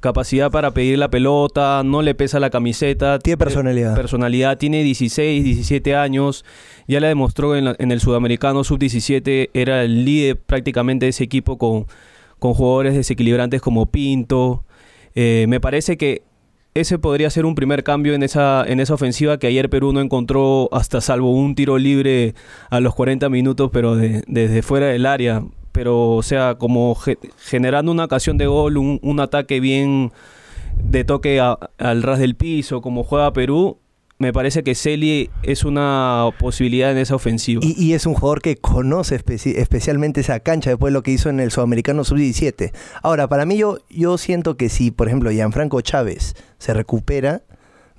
capacidad 0.00 0.50
para 0.50 0.72
pedir 0.72 0.98
la 0.98 1.08
pelota, 1.08 1.82
no 1.84 2.02
le 2.02 2.14
pesa 2.14 2.40
la 2.40 2.50
camiseta. 2.50 3.18
Tiene 3.20 3.36
personalidad. 3.38 3.94
personalidad, 3.94 4.58
tiene 4.58 4.82
16, 4.82 5.44
17 5.44 5.94
años, 5.94 6.44
ya 6.88 7.00
la 7.00 7.08
demostró 7.08 7.54
en, 7.56 7.66
la- 7.66 7.76
en 7.78 7.92
el 7.92 8.00
sudamericano 8.00 8.64
sub-17, 8.64 9.50
era 9.54 9.82
el 9.84 10.04
líder 10.04 10.38
prácticamente 10.38 11.06
de 11.06 11.10
ese 11.10 11.24
equipo 11.24 11.56
con, 11.56 11.86
con 12.44 12.52
jugadores 12.52 12.92
desequilibrantes 12.92 13.62
como 13.62 13.86
Pinto. 13.86 14.64
Eh, 15.14 15.46
me 15.48 15.60
parece 15.60 15.96
que 15.96 16.20
ese 16.74 16.98
podría 16.98 17.30
ser 17.30 17.46
un 17.46 17.54
primer 17.54 17.82
cambio 17.84 18.12
en 18.12 18.22
esa, 18.22 18.66
en 18.66 18.80
esa 18.80 18.92
ofensiva 18.92 19.38
que 19.38 19.46
ayer 19.46 19.70
Perú 19.70 19.94
no 19.94 20.02
encontró 20.02 20.68
hasta 20.70 21.00
salvo 21.00 21.30
un 21.32 21.54
tiro 21.54 21.78
libre 21.78 22.34
a 22.68 22.80
los 22.80 22.94
40 22.94 23.30
minutos, 23.30 23.70
pero 23.72 23.96
de- 23.96 24.22
desde 24.26 24.60
fuera 24.60 24.88
del 24.88 25.06
área. 25.06 25.42
Pero, 25.72 26.10
o 26.10 26.22
sea, 26.22 26.56
como 26.56 26.94
ge- 26.96 27.16
generando 27.38 27.90
una 27.92 28.04
ocasión 28.04 28.36
de 28.36 28.44
gol, 28.46 28.76
un, 28.76 29.20
ataque 29.20 29.58
bien 29.58 30.12
de 30.76 31.02
toque 31.04 31.40
al 31.40 32.02
ras 32.02 32.18
del 32.18 32.34
piso, 32.34 32.82
como 32.82 33.04
juega 33.04 33.32
Perú, 33.32 33.78
me 34.18 34.32
parece 34.32 34.62
que 34.62 34.74
Celi 34.74 35.30
es 35.42 35.64
una 35.64 36.30
posibilidad 36.38 36.92
en 36.92 36.98
esa 36.98 37.16
ofensiva. 37.16 37.60
Y, 37.64 37.74
y 37.76 37.94
es 37.94 38.06
un 38.06 38.14
jugador 38.14 38.40
que 38.42 38.56
conoce 38.56 39.18
especi- 39.22 39.56
especialmente 39.56 40.20
esa 40.20 40.40
cancha 40.40 40.70
después 40.70 40.92
de 40.92 40.94
lo 40.94 41.02
que 41.02 41.10
hizo 41.10 41.28
en 41.30 41.40
el 41.40 41.50
Sudamericano 41.50 42.04
Sub-17. 42.04 42.72
Ahora, 43.02 43.28
para 43.28 43.44
mí 43.44 43.56
yo, 43.56 43.78
yo 43.90 44.16
siento 44.16 44.56
que 44.56 44.68
si, 44.68 44.90
por 44.90 45.08
ejemplo, 45.08 45.30
Gianfranco 45.30 45.80
Chávez 45.80 46.34
se 46.58 46.74
recupera, 46.74 47.42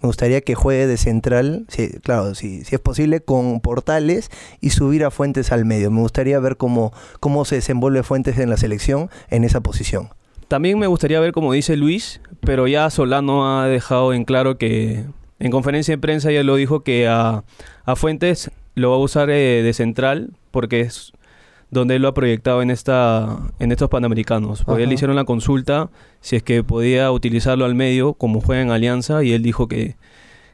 me 0.01 0.07
gustaría 0.07 0.41
que 0.41 0.55
juegue 0.55 0.87
de 0.87 0.97
central, 0.97 1.65
sí, 1.67 1.89
claro, 2.03 2.35
si, 2.35 2.63
si 2.63 2.75
es 2.75 2.81
posible, 2.81 3.21
con 3.21 3.59
Portales 3.59 4.29
y 4.61 4.69
subir 4.69 5.03
a 5.03 5.11
Fuentes 5.11 5.51
al 5.51 5.65
medio. 5.65 5.89
Me 5.91 6.01
gustaría 6.01 6.39
ver 6.39 6.57
cómo, 6.57 6.93
cómo 7.19 7.43
se 7.43 7.55
desenvuelve 7.55 8.03
Fuentes 8.03 8.37
en 8.37 8.49
la 8.49 8.57
selección 8.57 9.09
en 9.29 9.43
esa 9.43 9.61
posición. 9.61 10.09
También 10.47 10.77
me 10.77 10.87
gustaría 10.87 11.19
ver, 11.19 11.31
como 11.31 11.53
dice 11.53 11.75
Luis, 11.75 12.21
pero 12.41 12.67
ya 12.67 12.89
Solano 12.89 13.59
ha 13.59 13.67
dejado 13.67 14.13
en 14.13 14.25
claro 14.25 14.57
que 14.59 15.05
en 15.39 15.51
conferencia 15.51 15.93
de 15.93 15.97
prensa 15.97 16.31
ya 16.31 16.43
lo 16.43 16.55
dijo 16.55 16.81
que 16.81 17.07
a, 17.07 17.43
a 17.85 17.95
Fuentes 17.95 18.51
lo 18.75 18.89
va 18.91 18.95
a 18.97 18.99
usar 18.99 19.29
eh, 19.29 19.61
de 19.63 19.73
central 19.73 20.31
porque 20.51 20.81
es 20.81 21.11
donde 21.71 21.95
él 21.95 22.01
lo 22.03 22.07
ha 22.09 22.13
proyectado 22.13 22.61
en 22.61 22.69
esta 22.71 23.37
en 23.59 23.71
estos 23.71 23.89
panamericanos. 23.89 24.63
Porque 24.63 24.83
él 24.83 24.89
le 24.89 24.95
hicieron 24.95 25.15
la 25.15 25.25
consulta 25.25 25.89
si 26.21 26.35
es 26.37 26.43
que 26.43 26.63
podía 26.63 27.11
utilizarlo 27.11 27.65
al 27.65 27.75
medio 27.75 28.13
como 28.13 28.39
juega 28.39 28.61
en 28.61 28.71
Alianza 28.71 29.23
y 29.23 29.33
él 29.33 29.41
dijo 29.43 29.67
que 29.67 29.95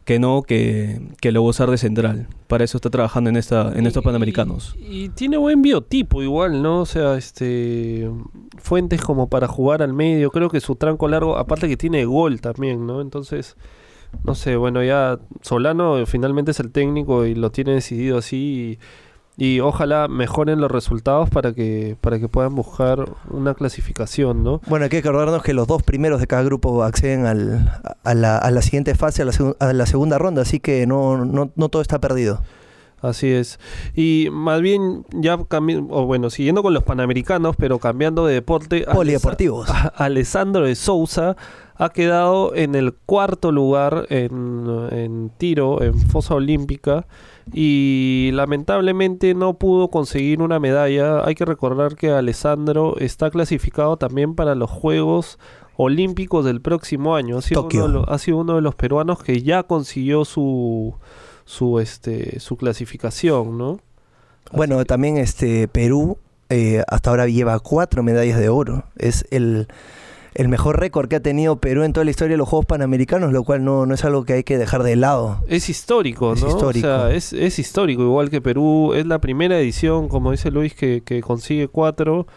que 0.03 0.17
no, 0.17 0.41
que, 0.41 0.99
que 1.21 1.31
lo 1.31 1.43
va 1.43 1.47
a 1.47 1.49
usar 1.51 1.69
de 1.69 1.77
central. 1.77 2.27
Para 2.47 2.63
eso 2.63 2.77
está 2.79 2.89
trabajando 2.89 3.29
en 3.29 3.35
esta 3.35 3.71
en 3.75 3.85
estos 3.85 4.01
Y- 4.01 4.05
panamericanos. 4.05 4.75
Y, 4.79 5.03
y 5.03 5.09
tiene 5.09 5.37
buen 5.37 5.61
biotipo 5.61 6.23
igual, 6.23 6.63
¿no? 6.63 6.79
O 6.81 6.85
sea, 6.87 7.17
este 7.17 8.09
Fuentes 8.57 9.01
como 9.01 9.27
para 9.29 9.47
jugar 9.47 9.83
al 9.83 9.93
medio, 9.93 10.31
creo 10.31 10.49
que 10.49 10.59
su 10.59 10.75
tranco 10.75 11.07
largo, 11.07 11.37
aparte 11.37 11.67
que 11.67 11.77
tiene 11.77 12.03
gol 12.05 12.41
también, 12.41 12.87
¿no? 12.87 12.99
Entonces, 13.01 13.55
no 14.23 14.35
sé, 14.35 14.55
bueno, 14.55 14.83
ya 14.83 15.19
Solano 15.41 16.05
finalmente 16.05 16.51
es 16.51 16.59
el 16.59 16.71
técnico 16.71 17.25
y 17.25 17.35
lo 17.35 17.51
tiene 17.51 17.73
decidido 17.73 18.17
así 18.19 18.77
y, 19.37 19.59
ojalá 19.61 20.07
mejoren 20.07 20.61
los 20.61 20.69
resultados 20.69 21.29
para 21.29 21.53
que 21.53 21.95
para 22.01 22.19
que 22.19 22.27
puedan 22.27 22.53
buscar 22.53 23.05
una 23.29 23.53
clasificación, 23.55 24.43
¿no? 24.43 24.61
Bueno, 24.67 24.83
hay 24.83 24.89
que 24.89 24.99
acordarnos 24.99 25.41
que 25.41 25.53
los 25.53 25.67
dos 25.67 25.81
primeros 25.81 26.19
de 26.19 26.27
cada 26.27 26.43
grupo 26.43 26.83
acceden 26.83 27.25
al- 27.25 27.81
a, 28.03 28.13
la, 28.13 28.37
a 28.37 28.51
la 28.51 28.61
siguiente 28.61 28.93
fase, 28.93 29.23
a 29.23 29.25
la, 29.25 29.33
a 29.59 29.73
la 29.73 29.85
segunda 29.87 30.17
ronda, 30.19 30.43
así 30.43 30.59
que 30.59 30.85
no, 30.85 31.25
no, 31.25 31.49
no 31.55 31.69
todo 31.69 31.81
está 31.81 31.99
perdido. 31.99 32.43
Así 33.01 33.27
es. 33.29 33.59
Y 33.95 34.27
más 34.31 34.61
bien, 34.61 35.05
ya 35.11 35.35
o 35.35 36.05
bueno, 36.05 36.29
siguiendo 36.29 36.61
con 36.63 36.73
los 36.73 36.83
panamericanos, 36.83 37.55
pero 37.57 37.79
cambiando 37.79 38.25
de 38.25 38.35
deporte. 38.35 38.85
Polideportivos. 38.93 39.69
Alessandro 39.95 40.65
de 40.65 40.75
Sousa 40.75 41.35
ha 41.75 41.89
quedado 41.89 42.53
en 42.53 42.75
el 42.75 42.93
cuarto 42.93 43.51
lugar 43.51 44.05
en, 44.09 44.67
en 44.91 45.31
tiro, 45.37 45.81
en 45.81 45.97
fosa 45.99 46.35
olímpica. 46.35 47.07
Y 47.53 48.29
lamentablemente 48.33 49.33
no 49.33 49.55
pudo 49.55 49.87
conseguir 49.89 50.41
una 50.41 50.59
medalla. 50.59 51.25
Hay 51.25 51.33
que 51.35 51.43
recordar 51.45 51.95
que 51.95 52.11
Alessandro 52.11 52.95
está 52.99 53.31
clasificado 53.31 53.97
también 53.97 54.35
para 54.35 54.53
los 54.55 54.69
Juegos 54.69 55.39
Olímpicos 55.75 56.45
del 56.45 56.61
próximo 56.61 57.15
año. 57.15 57.39
Ha 57.39 57.41
sido, 57.41 57.63
Tokio. 57.63 57.85
uno 57.85 57.87
de, 57.87 57.99
los- 58.01 58.09
ha 58.09 58.17
sido 58.19 58.37
uno 58.37 58.55
de 58.55 58.61
los 58.61 58.75
peruanos 58.75 59.23
que 59.23 59.41
ya 59.41 59.63
consiguió 59.63 60.23
su 60.23 60.93
su 61.51 61.79
este 61.79 62.39
su 62.39 62.55
clasificación, 62.55 63.57
¿no? 63.57 63.79
Bueno, 64.53 64.77
que- 64.79 64.85
también 64.85 65.17
este 65.17 65.67
Perú 65.67 66.17
eh, 66.49 66.83
hasta 66.87 67.09
ahora 67.09 67.27
lleva 67.27 67.59
cuatro 67.59 68.03
medallas 68.03 68.39
de 68.39 68.49
oro. 68.49 68.85
Es 68.97 69.25
el, 69.31 69.67
el 70.33 70.47
mejor 70.47 70.79
récord 70.79 71.07
que 71.09 71.17
ha 71.17 71.19
tenido 71.21 71.57
Perú 71.57 71.83
en 71.83 71.91
toda 71.93 72.03
la 72.05 72.11
historia 72.11 72.33
de 72.33 72.37
los 72.37 72.47
Juegos 72.49 72.65
Panamericanos, 72.65 73.31
lo 73.33 73.43
cual 73.43 73.63
no, 73.63 73.85
no 73.85 73.93
es 73.93 74.03
algo 74.05 74.23
que 74.25 74.33
hay 74.33 74.43
que 74.43 74.57
dejar 74.57 74.83
de 74.83 74.95
lado. 74.95 75.43
es 75.47 75.67
histórico, 75.69 76.33
Es 76.33 76.41
histórico. 76.43 76.87
O 76.87 76.89
sea, 76.89 77.11
es, 77.13 77.33
es 77.33 77.59
histórico, 77.59 78.01
igual 78.03 78.29
que 78.29 78.41
Perú, 78.41 78.93
es 78.95 79.05
la 79.05 79.19
primera 79.19 79.59
edición, 79.59 80.07
como 80.09 80.31
dice 80.31 80.51
Luis, 80.51 80.73
que, 80.73 81.01
que 81.05 81.21
consigue 81.21 81.67
cuatro 81.67 82.27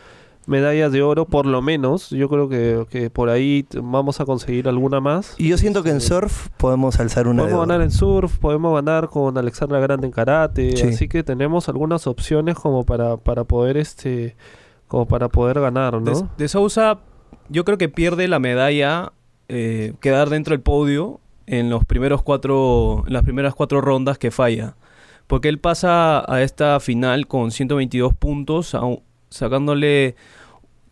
medallas 0.47 0.93
de 0.93 1.03
oro, 1.03 1.27
por 1.27 1.47
lo 1.47 1.63
menos. 1.63 2.11
Yo 2.11 2.29
creo 2.29 2.49
que, 2.49 2.87
que 2.91 3.11
por 3.11 3.29
ahí 3.31 3.67
vamos 3.83 4.21
a 4.21 4.25
conseguir 4.25 4.69
alguna 4.69 5.01
más. 5.01 5.35
Y 5.39 5.49
yo 5.49 5.59
siento 5.59 5.83
que 5.83 5.91
en 5.91 6.01
Sí. 6.01 6.09
surf 6.09 6.49
podemos 6.57 6.99
alzar 7.01 7.27
una 7.29 7.43
de 7.43 7.49
Podemos 7.49 7.61
oro. 7.63 7.69
ganar 7.69 7.83
en 7.85 7.91
surf, 7.91 8.39
podemos 8.39 8.75
ganar 8.75 9.09
con 9.09 9.37
Alexandra 9.39 9.81
Grande 9.81 10.07
en 10.07 10.13
karate, 10.13 10.77
Sí. 10.77 10.87
así 10.89 11.09
que 11.09 11.23
tenemos 11.23 11.69
algunas 11.69 12.07
opciones 12.07 12.57
como 12.57 12.85
para, 12.85 13.17
para 13.17 13.45
poder 13.45 13.77
este 13.77 14.37
como 14.89 15.07
para 15.07 15.29
poder 15.29 15.59
ganar, 15.61 16.01
¿no? 16.01 16.11
De, 16.21 16.23
de 16.37 16.49
Sousa, 16.49 17.01
yo 17.49 17.65
creo 17.65 17.79
que 17.79 17.89
pierde 17.89 18.29
la 18.29 18.39
medalla, 18.39 19.13
eh, 19.49 19.95
quedar 20.01 20.31
dentro 20.31 20.53
del 20.53 20.61
podio 20.61 21.21
en 21.47 21.69
los 21.71 21.85
primeros 21.85 22.23
cuatro, 22.23 23.03
en 23.07 23.13
las 23.13 23.23
primeras 23.23 23.55
cuatro 23.55 23.81
rondas 23.81 24.19
que 24.19 24.31
falla. 24.31 24.77
Porque 25.27 25.49
él 25.49 25.59
pasa 25.59 26.23
a 26.33 26.43
esta 26.43 26.79
final 26.81 27.27
con 27.27 27.51
122 27.51 28.15
puntos, 28.15 28.75
a 28.75 28.83
un- 28.85 29.01
sacándole 29.35 30.15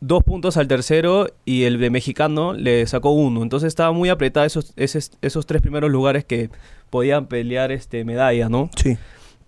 dos 0.00 0.25
puntos 0.25 0.56
al 0.56 0.66
tercero 0.66 1.28
y 1.44 1.62
el 1.62 1.78
de 1.78 1.88
mexicano 1.90 2.52
le 2.54 2.87
sacó 2.87 3.11
uno. 3.12 3.42
Entonces 3.42 3.68
estaba 3.68 3.92
muy 3.92 4.08
apretada 4.08 4.44
esos, 4.44 4.72
esos, 4.76 5.12
esos 5.22 5.46
tres 5.46 5.62
primeros 5.62 5.90
lugares 5.90 6.25
que 6.25 6.50
podían 6.90 7.26
pelear 7.26 7.70
este 7.70 8.04
medalla, 8.04 8.49
¿no? 8.49 8.68
Sí. 8.76 8.99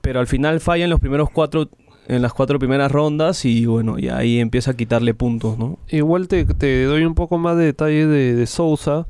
pero 0.01 0.21
al 0.21 0.27
final 0.27 0.61
falla 0.61 0.85
en 0.85 0.91
los 0.91 1.01
primeros 1.01 1.29
cuatro 1.31 1.69
en 2.07 2.21
las 2.21 2.35
cuatro 2.35 2.59
primeras 2.59 2.93
rondas 2.93 3.47
y 3.47 3.65
bueno 3.65 3.99
y 3.99 4.11
ahí 4.11 4.39
empieza 4.39 4.73
a 4.73 4.75
quitarle 4.75 5.15
puntos 5.15 5.57
no 5.57 5.79
Igual 5.89 6.29
te, 6.29 6.45
te 6.45 6.85
doy 6.85 7.05
un 7.05 7.15
poco 7.15 7.39
más 7.39 7.57
de 7.57 7.65
detalle 7.65 8.07
de, 8.07 8.35
de 8.35 8.47
Sousa. 8.47 9.07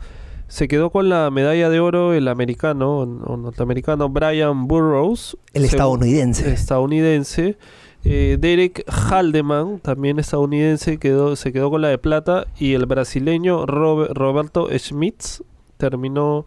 Se 0.47 0.69
quedó 0.69 0.91
con 0.91 1.09
la 1.09 1.31
medalla 1.31 1.69
de 1.71 1.81
oro 1.81 2.15
el 2.15 2.29
americano 2.29 2.99
o 3.01 3.37
norteamericano 3.37 4.09
Brian 4.09 4.69
Burroughs. 4.69 5.37
El 5.53 5.65
estadounidense. 5.65 6.53
estadounidense. 6.53 7.57
Eh, 8.05 8.37
Derek 8.39 8.85
Haldeman, 8.87 9.81
también 9.81 10.19
estadounidense, 10.19 10.99
quedó, 10.99 11.37
se 11.37 11.53
quedó 11.53 11.71
con 11.71 11.81
la 11.83 11.89
de 11.89 11.99
plata. 11.99 12.47
Y 12.59 12.75
el 12.75 12.87
brasileño 12.87 13.65
Robe- 13.67 14.09
Roberto 14.13 14.69
Schmitz 14.77 15.43
terminó 15.79 16.45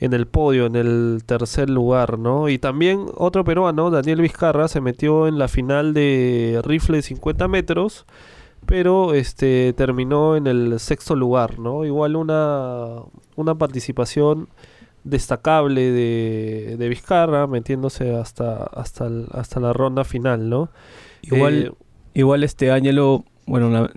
en 0.00 0.12
el 0.12 0.26
podio, 0.26 0.66
en 0.66 0.76
el 0.76 1.22
tercer 1.26 1.70
lugar, 1.70 2.18
¿no? 2.18 2.48
Y 2.48 2.58
también 2.58 3.06
otro 3.16 3.44
peruano, 3.44 3.90
Daniel 3.90 4.20
Vizcarra, 4.20 4.68
se 4.68 4.80
metió 4.80 5.26
en 5.26 5.38
la 5.38 5.48
final 5.48 5.92
de 5.94 6.60
rifle 6.64 6.98
de 6.98 7.02
50 7.02 7.48
metros, 7.48 8.06
pero 8.66 9.14
este 9.14 9.72
terminó 9.72 10.36
en 10.36 10.46
el 10.46 10.78
sexto 10.78 11.16
lugar, 11.16 11.58
¿no? 11.58 11.84
Igual 11.84 12.14
una, 12.16 12.96
una 13.34 13.54
participación 13.56 14.48
destacable 15.04 15.90
de, 15.92 16.76
de 16.78 16.88
Vizcarra, 16.88 17.46
metiéndose 17.46 18.14
hasta, 18.14 18.64
hasta, 18.64 19.06
el- 19.06 19.26
hasta 19.32 19.60
la 19.60 19.72
ronda 19.72 20.04
final, 20.04 20.48
¿no? 20.48 20.70
igual 21.22 21.72
Eh, 21.74 21.84
igual 22.14 22.44
este 22.44 22.70
Ángelo 22.70 23.24
bueno 23.46 23.88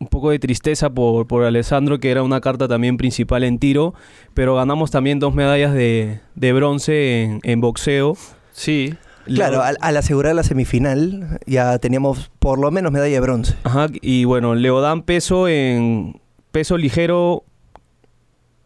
un 0.00 0.06
poco 0.08 0.30
de 0.30 0.38
tristeza 0.38 0.90
por, 0.90 1.26
por 1.26 1.44
Alessandro 1.44 1.98
que 1.98 2.10
era 2.10 2.22
una 2.22 2.40
carta 2.40 2.68
también 2.68 2.96
principal 2.96 3.42
en 3.44 3.58
tiro 3.58 3.94
pero 4.34 4.54
ganamos 4.54 4.90
también 4.92 5.18
dos 5.18 5.34
medallas 5.34 5.74
de, 5.74 6.20
de 6.36 6.52
bronce 6.52 7.22
en, 7.24 7.40
en 7.42 7.60
boxeo 7.60 8.16
sí, 8.52 8.94
Claro, 9.26 9.60
al 9.62 9.96
asegurar 9.98 10.34
la 10.34 10.42
semifinal 10.44 11.38
ya 11.46 11.78
teníamos 11.78 12.30
por 12.38 12.58
lo 12.58 12.70
menos 12.70 12.92
medalla 12.92 13.12
de 13.12 13.20
bronce. 13.20 13.56
Ajá, 13.64 13.88
y 14.00 14.24
bueno, 14.24 14.54
Leodán 14.54 15.02
peso 15.02 15.48
en 15.48 16.18
peso 16.50 16.78
ligero 16.78 17.44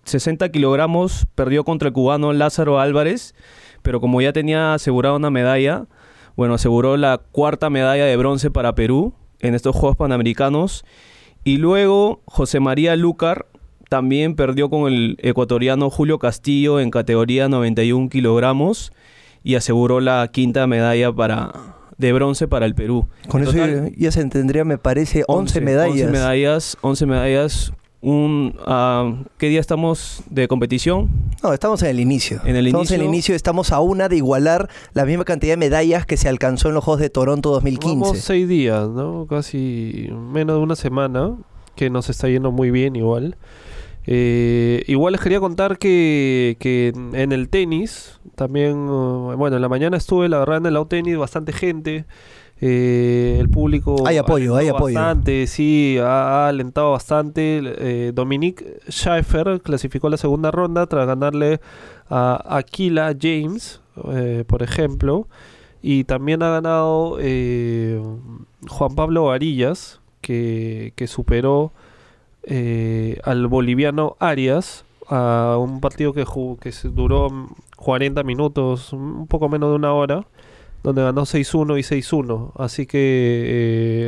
60 0.05 0.51
kilogramos, 0.51 1.27
perdió 1.35 1.65
contra 1.65 1.89
el 1.89 1.95
cubano 1.95 2.33
Lázaro 2.33 2.81
Álvarez, 2.81 3.35
pero 3.83 4.01
como 4.01 4.21
ya 4.21 4.33
tenía 4.33 4.75
asegurada 4.75 5.17
una 5.17 5.31
medalla, 5.31 5.87
bueno, 6.37 6.55
aseguró 6.55 6.97
la 6.97 7.19
cuarta 7.19 7.71
medalla 7.71 8.05
de 8.05 8.17
bronce 8.17 8.51
para 8.51 8.75
Perú 8.75 9.13
en 9.41 9.55
estos 9.55 9.75
Juegos 9.77 9.97
Panamericanos. 9.97 10.85
Y 11.45 11.57
luego 11.57 12.21
José 12.25 12.61
María 12.61 12.95
Lucar 12.97 13.47
también 13.89 14.37
perdió 14.37 14.71
con 14.71 14.91
el 14.93 15.17
ecuatoriano 15.21 15.91
Julio 15.91 16.19
Castillo 16.19 16.81
en 16.81 16.91
categoría 16.91 17.49
91 17.49 18.09
kilogramos 18.09 18.93
y 19.45 19.57
aseguró 19.57 20.01
la 20.01 20.29
quinta 20.33 20.67
medalla 20.67 21.13
para, 21.13 21.53
de 21.99 22.13
bronce 22.13 22.47
para 22.49 22.65
el 22.65 22.75
Perú. 22.75 23.09
Con 23.29 23.43
En 23.43 23.49
eso 23.49 23.57
total, 23.57 23.91
ya- 23.91 23.97
ya 23.99 24.11
se 24.13 24.25
tendría, 24.27 24.65
me 24.65 24.79
parece, 24.79 25.25
11, 25.27 25.61
medallas. 25.61 25.93
11 25.95 26.07
medallas, 26.13 26.77
11 26.81 27.07
medallas. 27.07 27.73
Un, 28.03 28.57
ah, 28.67 29.15
¿Qué 29.39 29.49
día 29.49 29.61
estamos 29.61 30.25
de 30.29 30.49
competición? 30.49 31.09
No, 31.41 31.53
estamos 31.53 31.83
en 31.83 31.89
el 31.91 32.01
inicio. 32.01 32.41
En 32.45 32.57
el 32.57 32.67
estamos 32.67 32.91
en 32.91 32.97
el 32.97 33.07
inicio- 33.07 33.09
inicio, 33.15 33.35
estamos 33.37 33.71
a 33.71 33.79
una 33.79 34.09
de 34.09 34.17
igualar 34.17 34.69
la 34.93 35.05
misma 35.05 35.25
cantidad 35.25 35.53
de 35.53 35.57
medallas 35.59 36.05
que 36.05 36.17
se 36.17 36.29
alcanzó 36.29 36.69
en 36.69 36.75
los 36.75 36.83
Juegos 36.83 37.01
de 37.01 37.11
Toronto 37.11 37.51
Vamos 37.51 37.63
2015. 37.63 38.21
seis 38.21 38.49
días, 38.49 38.89
¿no? 38.89 39.27
Casi 39.31 40.09
menos 40.33 40.57
de 40.57 40.63
una 40.63 40.75
semana, 40.75 41.37
que 41.77 41.91
nos 41.91 42.11
está 42.11 42.29
yendo 42.29 42.51
muy 42.51 42.73
bien 42.73 42.97
igual. 42.97 43.37
Eh, 44.09 44.83
igual 44.89 45.13
les 45.13 45.21
quería 45.21 45.39
contar 45.39 45.79
que, 45.79 46.57
que 46.59 46.93
en 47.13 47.31
el 47.31 47.49
tenis, 47.49 48.19
también, 48.35 48.77
uh, 48.89 49.37
bueno, 49.37 49.55
en 49.55 49.63
la 49.63 49.69
mañana 49.69 49.97
estuve, 49.97 50.29
la 50.29 50.41
verdad, 50.41 50.57
en 50.57 50.67
el 50.67 50.77
out 50.77 50.89
tenis, 50.89 51.17
bastante 51.17 51.53
gente. 51.53 52.05
Eh, 52.65 53.39
el 53.41 53.49
público 53.49 54.07
Hay 54.07 54.19
apoyo, 54.19 54.55
hay 54.55 54.69
apoyo. 54.69 54.95
bastante, 54.95 55.49
sí, 55.49 55.99
ha, 55.99 56.45
ha 56.45 56.49
alentado 56.49 56.93
bastante. 56.93 57.61
Eh, 57.61 58.13
Dominique 58.15 58.79
Schaeffer 58.89 59.61
clasificó 59.61 60.09
la 60.09 60.17
segunda 60.17 60.53
ronda 60.53 60.87
tras 60.87 61.09
ganarle 61.09 61.61
a 62.09 62.57
Aquila 62.57 63.17
James, 63.21 63.81
eh, 64.13 64.45
por 64.47 64.63
ejemplo. 64.63 65.27
Y 65.83 66.05
también 66.05 66.45
ha 66.45 66.51
ganado 66.51 67.17
eh, 67.21 68.01
Juan 68.69 68.95
Pablo 68.95 69.25
Varillas, 69.25 70.01
que, 70.21 70.93
que 70.95 71.09
superó 71.09 71.73
al 73.25 73.47
boliviano 73.49 74.17
Arias 74.21 74.85
a 75.09 75.57
un 75.59 75.81
partido 75.81 76.13
que, 76.13 76.25
que 76.61 76.73
duró 76.91 77.29
mm, 77.29 77.49
40 77.77 78.23
minutos, 78.23 78.93
un 78.93 79.27
poco 79.27 79.49
menos 79.49 79.71
de 79.71 79.77
una 79.77 79.93
hora, 79.93 80.25
donde 80.83 81.03
ganó 81.03 81.23
6-1 81.23 81.79
y 81.79 81.83
6-1. 81.83 82.53
Así 82.57 82.87
que 82.87 82.99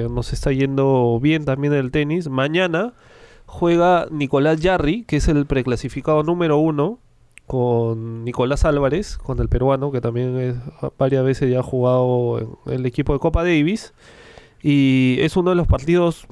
eh, 0.05 0.09
nos 0.11 0.33
está 0.33 0.53
yendo 0.53 1.19
bien 1.21 1.45
también 1.45 1.73
el 1.73 1.91
tenis. 1.91 2.29
Mañana 2.29 2.95
juega 3.47 4.07
Nicolás 4.11 4.61
Yarri, 4.61 5.05
que 5.05 5.17
es 5.17 5.29
el 5.29 5.47
preclasificado 5.47 6.23
número 6.23 6.59
uno, 6.59 6.99
con 7.47 8.25
Nicolás 8.25 8.65
Álvarez, 8.65 9.19
con 9.19 9.39
el 9.39 9.49
peruano, 9.49 9.93
que 9.93 10.01
también 10.01 10.39
es- 10.39 10.57
varias 10.99 11.25
veces 11.25 11.51
ya 11.51 11.61
ha 11.61 11.63
jugado 11.63 12.59
en 12.67 12.73
el 12.73 12.87
equipo 12.87 13.13
de 13.13 13.19
Copa 13.19 13.43
Davis. 13.45 13.93
Y 14.63 15.19
es 15.21 15.37
uno 15.37 15.51
de 15.51 15.57
los 15.57 15.67
partidos, 15.67 16.27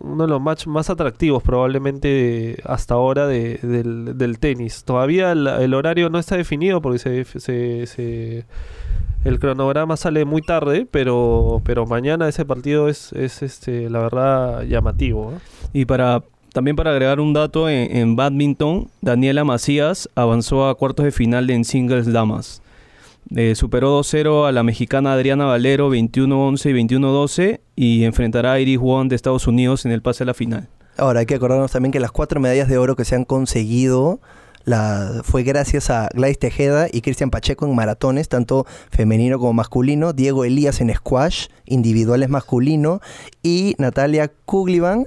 uno 0.00 0.24
de 0.24 0.28
los 0.28 0.40
matches 0.40 0.66
más 0.66 0.90
atractivos 0.90 1.42
probablemente 1.42 2.58
hasta 2.64 2.94
ahora 2.94 3.26
de- 3.26 3.58
del, 3.62 4.38
tenis. 4.38 4.84
Todavía 4.84 5.32
el, 5.32 5.74
horario 5.74 6.10
no 6.10 6.18
está 6.18 6.36
definido 6.36 6.80
porque 6.80 6.98
se, 6.98 7.24
se- 7.86 8.44
el 9.24 9.38
cronograma 9.38 9.96
sale 9.96 10.24
muy 10.24 10.42
tarde, 10.42 10.86
pero, 10.90 11.60
pero 11.64 11.86
mañana 11.86 12.28
ese 12.28 12.44
partido 12.44 12.88
es, 12.88 13.12
es 13.12 13.42
este, 13.42 13.90
la 13.90 14.00
verdad 14.00 14.62
llamativo. 14.62 15.32
Y 15.72 15.84
para 15.84 16.22
también 16.52 16.76
para 16.76 16.90
agregar 16.90 17.20
un 17.20 17.34
dato, 17.34 17.68
en, 17.68 17.94
en 17.96 18.16
badminton, 18.16 18.88
Daniela 19.02 19.44
Macías 19.44 20.08
avanzó 20.14 20.68
a 20.68 20.74
cuartos 20.74 21.04
de 21.04 21.12
final 21.12 21.50
en 21.50 21.64
singles 21.64 22.10
damas. 22.12 22.62
Eh, 23.34 23.54
superó 23.54 24.00
2-0 24.00 24.46
a 24.48 24.52
la 24.52 24.62
mexicana 24.62 25.12
Adriana 25.12 25.44
Valero 25.44 25.90
21-11 25.90 26.70
y 26.70 26.72
21-12 26.88 27.60
y 27.76 28.04
enfrentará 28.04 28.52
a 28.52 28.60
Iris 28.60 28.78
Won 28.78 29.08
de 29.08 29.16
Estados 29.16 29.46
Unidos 29.46 29.84
en 29.84 29.92
el 29.92 30.00
pase 30.02 30.22
a 30.22 30.26
la 30.26 30.34
final. 30.34 30.68
Ahora 30.96 31.20
hay 31.20 31.26
que 31.26 31.34
acordarnos 31.34 31.70
también 31.70 31.92
que 31.92 32.00
las 32.00 32.10
cuatro 32.10 32.40
medallas 32.40 32.68
de 32.68 32.78
oro 32.78 32.96
que 32.96 33.04
se 33.04 33.14
han 33.14 33.24
conseguido 33.24 34.20
fue 35.24 35.44
gracias 35.44 35.88
a 35.88 36.08
Gladys 36.12 36.38
Tejeda 36.38 36.88
y 36.92 37.00
Cristian 37.00 37.30
Pacheco 37.30 37.64
en 37.66 37.74
maratones, 37.74 38.28
tanto 38.28 38.66
femenino 38.90 39.38
como 39.38 39.54
masculino, 39.54 40.12
Diego 40.12 40.44
Elías 40.44 40.82
en 40.82 40.92
squash, 40.94 41.46
individuales 41.64 42.28
masculino, 42.28 43.00
y 43.42 43.74
Natalia 43.78 44.30
Kuglivan, 44.44 45.06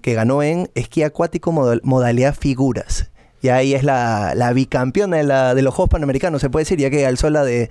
que 0.00 0.14
ganó 0.14 0.42
en 0.42 0.70
esquí 0.74 1.04
acuático 1.04 1.52
modal- 1.52 1.80
modalidad 1.84 2.34
figuras. 2.34 3.10
Y 3.46 3.48
ahí 3.48 3.74
es 3.74 3.84
la, 3.84 4.32
la 4.34 4.52
bicampeona 4.52 5.18
de, 5.18 5.22
la, 5.22 5.54
de 5.54 5.62
los 5.62 5.72
Juegos 5.72 5.90
Panamericanos, 5.90 6.40
se 6.40 6.50
puede 6.50 6.62
decir, 6.64 6.78
ya 6.78 6.90
que 6.90 7.06
alzó 7.06 7.30
la 7.30 7.44
de, 7.44 7.70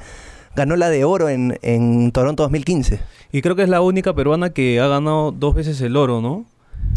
ganó 0.55 0.77
la 0.77 0.89
de 0.89 1.03
oro 1.03 1.27
en, 1.27 1.59
en 1.61 2.11
Toronto 2.13 2.43
2015. 2.43 2.99
Y 3.33 3.41
creo 3.41 3.57
que 3.57 3.63
es 3.63 3.69
la 3.69 3.81
única 3.81 4.13
peruana 4.13 4.51
que 4.51 4.79
ha 4.79 4.87
ganado 4.87 5.33
dos 5.33 5.53
veces 5.53 5.81
el 5.81 5.97
oro, 5.97 6.21
¿no? 6.21 6.45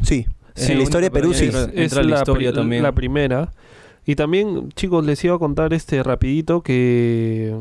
Sí, 0.02 0.26
Sí, 0.54 0.72
en 0.72 0.78
la 0.78 0.84
historia 0.84 1.06
de 1.06 1.10
Perú 1.12 1.34
sí. 1.34 1.46
entra- 1.46 1.70
es 1.74 1.92
entra 1.92 2.02
la 2.02 2.16
historia 2.18 2.52
también. 2.52 2.82
la 2.82 2.92
primera. 2.92 3.52
Y 4.06 4.14
también, 4.16 4.70
chicos, 4.72 5.04
les 5.04 5.22
iba 5.24 5.34
a 5.34 5.38
contar 5.38 5.72
este 5.74 6.02
rapidito 6.02 6.62
que, 6.62 7.54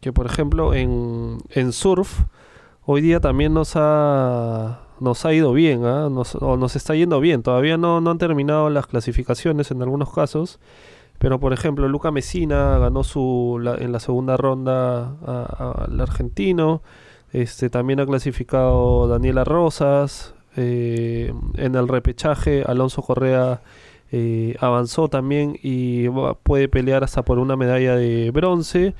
que 0.00 0.12
por 0.12 0.26
ejemplo, 0.26 0.74
en, 0.74 1.38
en 1.50 1.72
surf, 1.72 2.20
hoy 2.84 3.00
día 3.00 3.18
también 3.20 3.54
nos 3.54 3.72
ha, 3.76 4.80
nos 5.00 5.24
ha 5.24 5.32
ido 5.32 5.52
bien, 5.52 5.84
¿ah? 5.84 6.08
nos, 6.10 6.34
o 6.36 6.56
nos 6.56 6.76
está 6.76 6.94
yendo 6.94 7.20
bien. 7.20 7.42
Todavía 7.42 7.76
no, 7.76 8.00
no 8.00 8.10
han 8.10 8.18
terminado 8.18 8.70
las 8.70 8.86
clasificaciones 8.86 9.70
en 9.70 9.82
algunos 9.82 10.12
casos. 10.12 10.58
Pero, 11.18 11.38
por 11.38 11.52
ejemplo, 11.52 11.86
Luca 11.88 12.10
Mesina 12.10 12.78
ganó 12.78 13.04
su, 13.04 13.60
en 13.78 13.92
la 13.92 14.00
segunda 14.00 14.36
ronda 14.36 15.16
al 15.86 16.00
argentino. 16.00 16.82
Este, 17.32 17.68
también 17.70 18.00
ha 18.00 18.06
clasificado 18.06 19.06
Daniela 19.06 19.44
Rosas. 19.44 20.34
eh, 20.56 21.32
en 21.54 21.74
el 21.74 21.88
repechaje, 21.88 22.64
Alonso 22.66 23.02
Correa 23.02 23.60
eh, 24.12 24.56
avanzó 24.60 25.08
también 25.08 25.56
y 25.62 26.08
puede 26.42 26.68
pelear 26.68 27.04
hasta 27.04 27.22
por 27.22 27.38
una 27.38 27.56
medalla 27.56 27.94
de 27.96 28.30
bronce. 28.30 28.94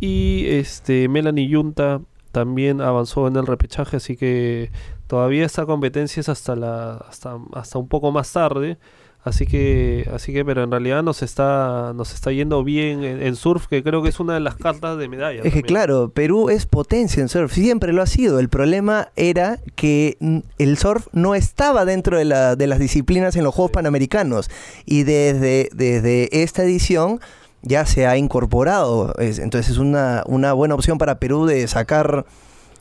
Y 0.00 0.46
este 0.46 1.08
Melanie 1.08 1.48
Yunta 1.48 2.00
también 2.32 2.80
avanzó 2.80 3.26
en 3.26 3.36
el 3.36 3.46
repechaje, 3.46 3.96
así 3.96 4.16
que 4.16 4.70
todavía 5.08 5.44
esta 5.44 5.66
competencia 5.66 6.20
es 6.20 6.28
hasta 6.28 6.54
la 6.54 6.94
hasta, 7.08 7.36
hasta 7.54 7.78
un 7.78 7.88
poco 7.88 8.12
más 8.12 8.32
tarde. 8.32 8.78
Así 9.24 9.46
que, 9.46 10.08
así 10.14 10.32
que, 10.32 10.44
pero 10.44 10.62
en 10.62 10.70
realidad 10.70 11.02
nos 11.02 11.22
está, 11.22 11.92
nos 11.94 12.14
está 12.14 12.30
yendo 12.30 12.62
bien 12.62 13.02
en, 13.02 13.20
en 13.20 13.34
surf, 13.36 13.66
que 13.66 13.82
creo 13.82 14.00
que 14.00 14.08
es 14.10 14.20
una 14.20 14.32
de 14.34 14.40
las 14.40 14.54
cartas 14.54 14.96
de 14.96 15.08
medalla. 15.08 15.42
Es 15.42 15.52
que 15.52 15.62
claro, 15.64 16.10
Perú 16.10 16.48
es 16.50 16.66
potencia 16.66 17.20
en 17.20 17.28
surf, 17.28 17.52
siempre 17.52 17.92
lo 17.92 18.00
ha 18.00 18.06
sido. 18.06 18.38
El 18.38 18.48
problema 18.48 19.08
era 19.16 19.58
que 19.74 20.16
el 20.58 20.78
surf 20.78 21.08
no 21.12 21.34
estaba 21.34 21.84
dentro 21.84 22.16
de, 22.16 22.24
la- 22.26 22.54
de 22.56 22.68
las 22.68 22.78
disciplinas 22.78 23.34
en 23.36 23.42
los 23.44 23.54
Juegos 23.54 23.72
Panamericanos 23.72 24.48
y 24.86 25.02
desde, 25.02 25.68
desde 25.74 26.42
esta 26.42 26.62
edición 26.62 27.20
ya 27.60 27.84
se 27.86 28.06
ha 28.06 28.16
incorporado. 28.16 29.14
Es- 29.18 29.40
entonces 29.40 29.72
es 29.72 29.78
una, 29.78 30.22
una 30.26 30.52
buena 30.52 30.74
opción 30.76 30.96
para 30.96 31.18
Perú 31.18 31.44
de 31.44 31.66
sacar, 31.66 32.24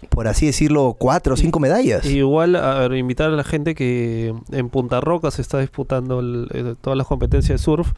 por 0.10 0.28
así 0.28 0.46
decirlo, 0.48 0.96
cuatro 0.98 1.34
o 1.34 1.38
cinco 1.38 1.60
medallas. 1.60 2.06
Igual 2.06 2.56
a 2.56 2.86
invitar 2.98 3.30
a 3.32 3.36
la 3.36 3.44
gente 3.44 3.76
que 3.76 4.34
en 4.52 4.70
Punta 4.70 5.00
Roca 5.02 5.32
se 5.32 5.42
está 5.42 5.60
disputando 5.60 6.20
el- 6.20 6.48
eh, 6.54 6.76
todas 6.82 6.98
las 6.98 7.08
competencias 7.08 7.60
de 7.60 7.64
surf 7.64 7.92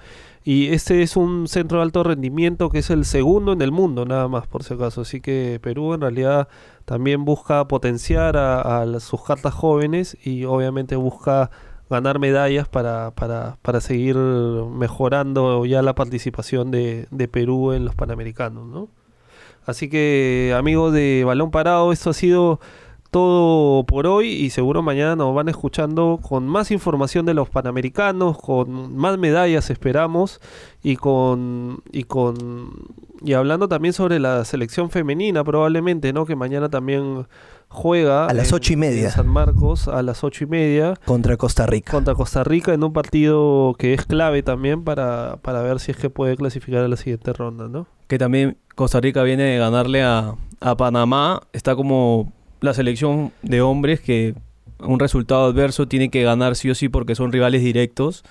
y 0.45 0.67
este 0.69 1.02
es 1.02 1.17
un 1.17 1.48
centro 1.48 1.80
de 1.80 1.84
alto 1.84 2.02
rendimiento 2.04 2.69
que 2.69 2.80
es 2.80 2.89
el 2.89 3.04
segundo 3.06 3.52
en 3.54 3.62
el 3.62 3.72
mundo 3.74 4.06
nada 4.06 4.28
más 4.30 4.48
por 4.48 4.63
si 4.63 4.74
acaso 4.74 5.02
así 5.02 5.19
que 5.19 5.60
Perú 5.62 5.93
en 5.93 6.02
realidad 6.02 6.48
también 6.86 7.26
busca 7.26 7.67
potenciar 7.67 8.38
a, 8.38 8.82
a 8.82 9.00
sus 9.02 9.22
cartas 9.24 9.54
jóvenes 9.54 10.17
y 10.24 10.45
obviamente 10.45 10.95
busca 10.95 11.52
ganar 11.89 12.19
medallas 12.19 12.67
para, 12.69 13.12
para, 13.12 13.58
para 13.62 13.82
seguir 13.82 14.15
mejorando 14.15 15.65
ya 15.65 15.82
la 15.82 15.93
participación 15.95 16.72
de, 16.72 17.08
de 17.12 17.28
Perú 17.28 17.74
en 17.74 17.86
los 17.86 17.95
Panamericanos 17.95 18.65
¿no? 18.67 18.88
Así 19.65 19.89
que 19.89 20.54
amigos 20.58 20.93
de 20.93 21.24
Balón 21.26 21.52
Parado, 21.52 21.91
esto 21.91 22.10
ha 22.12 22.13
sido 22.13 22.60
todo 23.12 23.84
por 23.86 24.06
hoy 24.08 24.28
y 24.30 24.50
seguro 24.52 24.82
mañana 24.82 25.15
nos 25.15 25.34
van 25.34 25.50
escuchando 25.50 26.19
con 26.22 26.48
más 26.48 26.72
información 26.72 27.26
de 27.26 27.34
los 27.34 27.50
Panamericanos, 27.50 28.38
con 28.38 28.95
más 28.95 29.17
medallas 29.17 29.69
esperamos 29.69 30.39
y 30.84 30.95
con 30.95 31.82
y 31.91 32.04
con 32.04 32.69
y 33.24 33.34
hablando 33.34 33.67
también 33.67 33.93
sobre 33.93 34.19
la 34.19 34.45
selección 34.45 34.89
femenina 34.89 35.43
probablemente, 35.43 36.13
¿no? 36.13 36.26
Que 36.26 36.36
mañana 36.36 36.69
también 36.69 37.26
juega 37.67 38.26
A 38.28 38.34
las 38.34 38.50
en- 38.50 38.56
ocho 38.56 38.74
y 38.74 38.76
media. 38.78 39.06
en 39.06 39.12
San 39.12 39.28
Marcos 39.28 39.88
a 39.88 40.02
las 40.02 40.24
ocho 40.24 40.43
y 40.43 40.48
media 40.48 40.93
Contra 41.06 41.38
Costa 41.38 41.65
Rica. 41.65 41.91
contra 41.91 42.15
Costa 42.15 42.43
Rica 42.43 42.74
en 42.74 42.84
un 42.84 42.93
partido 42.93 43.76
que 43.78 43.93
es 43.93 44.06
clave 44.06 44.41
también 44.43 44.84
para, 44.84 45.38
para 45.41 45.62
ver 45.62 45.80
si 45.80 45.91
es 45.91 45.98
que 45.98 46.10
puede 46.10 46.36
clasificar 46.38 46.84
a 46.84 46.88
la 46.88 46.98
siguiente 46.98 47.34
ronda, 47.34 47.67
¿no? 47.67 47.88
Que 48.08 48.17
también 48.17 48.58
Costa 48.76 49.00
Rica 49.00 49.22
viene 49.24 49.43
de 49.43 49.58
ganarle 49.60 50.02
a, 50.04 50.34
a 50.62 50.78
Panamá. 50.78 51.41
Está 51.54 51.76
como 51.76 52.32
la 52.62 52.74
selección 52.74 53.32
de 53.41 53.62
hombres 53.62 54.02
que 54.02 54.36
un 54.80 55.00
resultado 55.00 55.45
adverso 55.45 55.88
tiene 55.88 56.10
que 56.10 56.24
ganar 56.24 56.56
sí 56.56 56.69
o 56.69 56.76
sí 56.76 56.89
porque 56.89 57.15
son 57.15 57.32
rivales 57.32 57.62
directos 57.63 58.24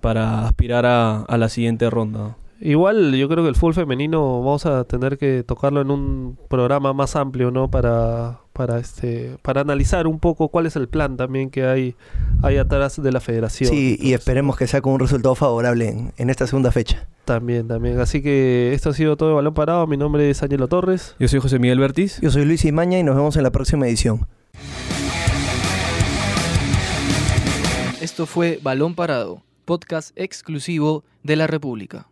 para 0.00 0.46
aspirar 0.46 0.86
a, 0.86 1.24
la 1.36 1.48
siguiente 1.48 1.90
ronda. 1.90 2.36
Igual 2.60 3.14
yo 3.14 3.28
creo 3.28 3.44
que 3.44 3.50
el 3.50 3.54
fútbol 3.54 3.74
femenino 3.74 4.40
vamos 4.40 4.66
a 4.66 4.84
tener 4.84 5.16
que 5.18 5.44
tocarlo 5.44 5.80
en 5.80 5.90
un 5.90 6.38
programa 6.48 6.92
más 6.92 7.14
amplio, 7.16 7.50
¿no? 7.50 7.70
Para, 7.70 8.40
para 8.58 8.80
este, 8.80 9.36
para 9.40 9.60
analizar 9.60 10.08
un 10.08 10.18
poco 10.18 10.48
cuál 10.48 10.66
es 10.66 10.74
el 10.74 10.88
plan 10.88 11.16
también 11.16 11.48
que 11.48 11.64
hay, 11.64 11.94
hay 12.42 12.56
atrás 12.56 13.00
de 13.00 13.12
la 13.12 13.20
federación. 13.20 13.70
Sí, 13.70 13.96
y 14.00 14.14
esperemos 14.14 14.56
que 14.56 14.66
sea 14.66 14.80
con 14.80 14.94
un 14.94 14.98
resultado 14.98 15.36
favorable 15.36 15.88
en, 15.88 16.12
en 16.16 16.28
esta 16.28 16.44
segunda 16.48 16.72
fecha. 16.72 17.06
También, 17.24 17.68
también. 17.68 18.00
Así 18.00 18.20
que 18.20 18.72
esto 18.74 18.90
ha 18.90 18.94
sido 18.94 19.16
todo 19.16 19.28
de 19.28 19.36
balón 19.36 19.54
parado. 19.54 19.86
Mi 19.86 19.96
nombre 19.96 20.28
es 20.28 20.42
Ángelo 20.42 20.66
Torres. 20.66 21.14
Yo 21.20 21.28
soy 21.28 21.38
José 21.38 21.60
Miguel 21.60 21.78
Bertiz. 21.78 22.20
Yo 22.20 22.32
soy 22.32 22.44
Luis 22.46 22.64
Imaña 22.64 22.98
y 22.98 23.04
nos 23.04 23.14
vemos 23.14 23.36
en 23.36 23.44
la 23.44 23.52
próxima 23.52 23.86
edición. 23.86 24.26
Esto 28.00 28.26
fue 28.26 28.58
Balón 28.60 28.96
Parado, 28.96 29.42
podcast 29.64 30.10
exclusivo 30.16 31.04
de 31.22 31.36
la 31.36 31.46
República. 31.46 32.08